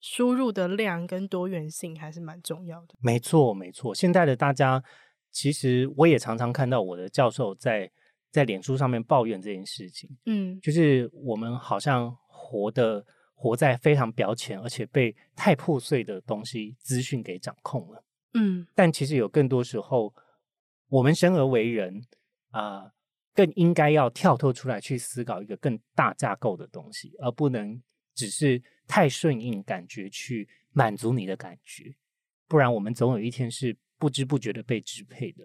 [0.00, 2.94] 输入的量跟多元性还是蛮重要的。
[3.00, 3.94] 没错，没错。
[3.94, 4.82] 现在的大家
[5.30, 7.90] 其实我也常常看到我的教授在
[8.30, 10.10] 在脸书上面抱怨这件事情。
[10.26, 18.04] 嗯，就是我们好像活的活在非常表浅，而且被太破碎的东西资讯给掌控了。
[18.34, 20.12] 嗯，但其实有更多时候，
[20.88, 22.04] 我们生而为人
[22.50, 22.84] 啊。
[22.84, 22.90] 呃
[23.36, 27.82] 更应该要跳脱出来去思考一个更大架构的东西，而不能
[28.14, 31.96] 只是太顺应感觉去满足你的感觉，
[32.46, 35.42] 不然我们总有一天是不知不觉的被支配的。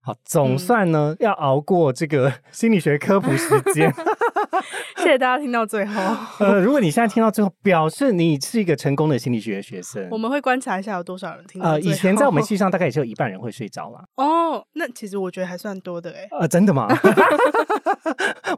[0.00, 3.92] 好，总算呢、嗯、要熬过这个 心理学科普时间。
[4.98, 6.00] 谢谢大家听到最后。
[6.40, 10.08] 呃，如果你现在听到最后，表示你是一个成功的心理学学生。
[10.10, 11.70] 我们会观察一下有多少人听到。
[11.70, 14.04] 呃，以前在我们系上大概也只有一半人会睡着了。
[14.16, 16.28] 哦，那其实我觉得还算多的哎。
[16.38, 16.88] 呃，真的吗？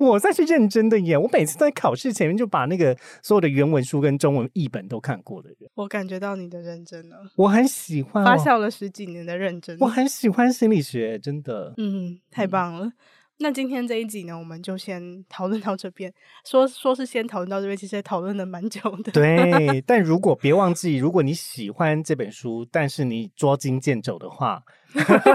[0.00, 1.16] 我算是认真的耶！
[1.16, 5.70] 我每次在考试前面就把那个所有的原文书跟中文译本都看过的人。
[5.74, 7.16] 我感觉到你的认真了。
[7.36, 9.76] 我很喜欢发酵了十几年的认真。
[9.80, 11.72] 我很喜欢心理学，真的。
[11.76, 12.86] 嗯，太棒了。
[12.86, 12.92] 嗯
[13.38, 16.12] 那今天这一集呢，我们就先讨论到这边。
[16.44, 19.12] 说说是先讨论到这边，其实也讨论了蛮久的。
[19.12, 24.62] 对， 但如果别忘记，如果你喜欢这本书，但是你捉襟见肘的话，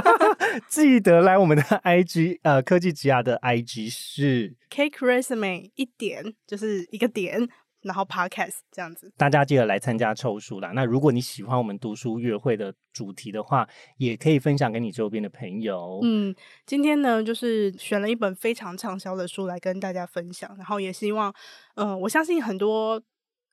[0.67, 7.47] 记得来我们的 IG，呃，科技职涯的 IG 是 Cake Resume 一点，就是一个点。
[7.81, 10.71] 然后 Podcast 这样子，大家记得来参加抽书啦。
[10.73, 13.67] 那如果你喜欢我们读书月会的主题的话，
[13.97, 15.99] 也可以分享给你周边的朋友。
[16.03, 21.33] 嗯，今天呢，就是选了一本非常畅销的书来跟大家分享，然后也希望，
[21.75, 23.01] 嗯、呃，我相信很多。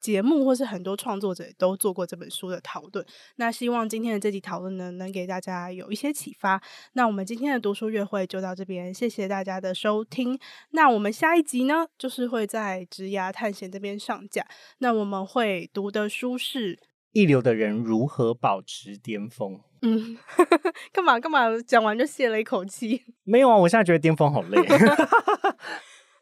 [0.00, 3.04] 节目或是很多创作者都做过这本书的讨论，
[3.36, 6.62] 那希望今天的这集讨论呢，能给大家有一些启发。
[6.92, 10.38] 那我们今天的读书月会就到这边，谢谢大家的收听。
[10.70, 14.46] 那我们下一集呢，就是会在职涯探险这边上架。
[14.78, 16.76] 那我们会读的书是
[17.12, 19.54] 《一流的人如何保持巅峰》。
[19.82, 20.18] 嗯，
[20.92, 21.46] 干嘛干嘛？
[21.66, 23.04] 讲完就泄了一口气。
[23.24, 24.60] 没有啊，我现在觉得巅峰好累。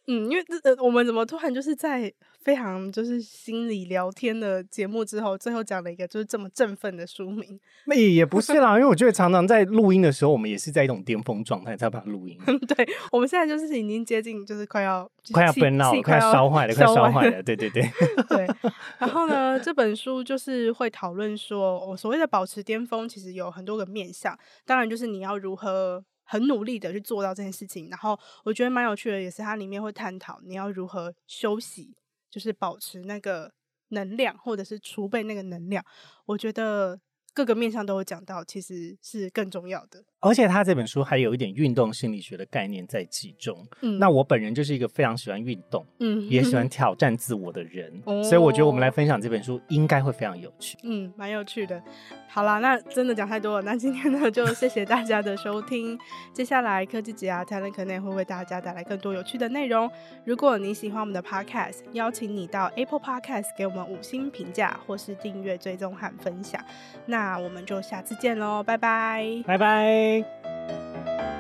[0.09, 7.59] 嗯，因为这呃，我们怎么突然就是在非常就是心理聊天的节目之后，最后讲了一个就是这么振奋的书名？
[7.87, 12.39] 那也不是啦，因为我觉得常常在录音的时候，我们也是在一种巅峰状态才把它录音。
[12.69, 17.43] 对，我们现在就是已经接近，就是快要快要奔闹，快要烧坏了，快烧坏了。
[17.43, 17.83] 对对对
[18.29, 18.47] 对。
[18.99, 26.05] 然后呢，这本书就是会讨论说，我所谓的保持巅峰，其实有很多个面向，当然就是你要如何。
[26.27, 31.97] 很努力的去做到这件事情，然后我觉得蛮有趣的，也是它里面会探讨你要如何休息，
[32.31, 33.53] 就是保持那个
[33.89, 35.83] 能量，或者是储备那个能量。
[36.27, 37.01] 我觉得。
[37.37, 40.03] 各个面向都有讲到，其实是更重要的。
[40.21, 43.65] 而且他这本书还有一点运动心理学的概念在其中。
[43.83, 50.79] 嗯，那我本人就是一个非常喜欢运动，嗯，也喜欢挑战自我的人，哦，所以我觉得我们来分享这本书应该会非常有趣。
[50.83, 51.81] 嗯，蛮有趣的。
[52.29, 53.63] 好啦，那真的讲太多了。
[53.63, 55.97] 那今天呢，就谢谢大家的收听。
[56.33, 59.89] 接下来科技节啊 Talent Connect 会为大家带来更多有趣的内容。
[60.25, 66.61] 如果你喜欢我们的 Podcast，邀请你到 Apple Podcast 给我们五星评价，或是订阅、追踪和分享。
[67.07, 71.36] 那那我们就下次见喽，拜拜，拜拜。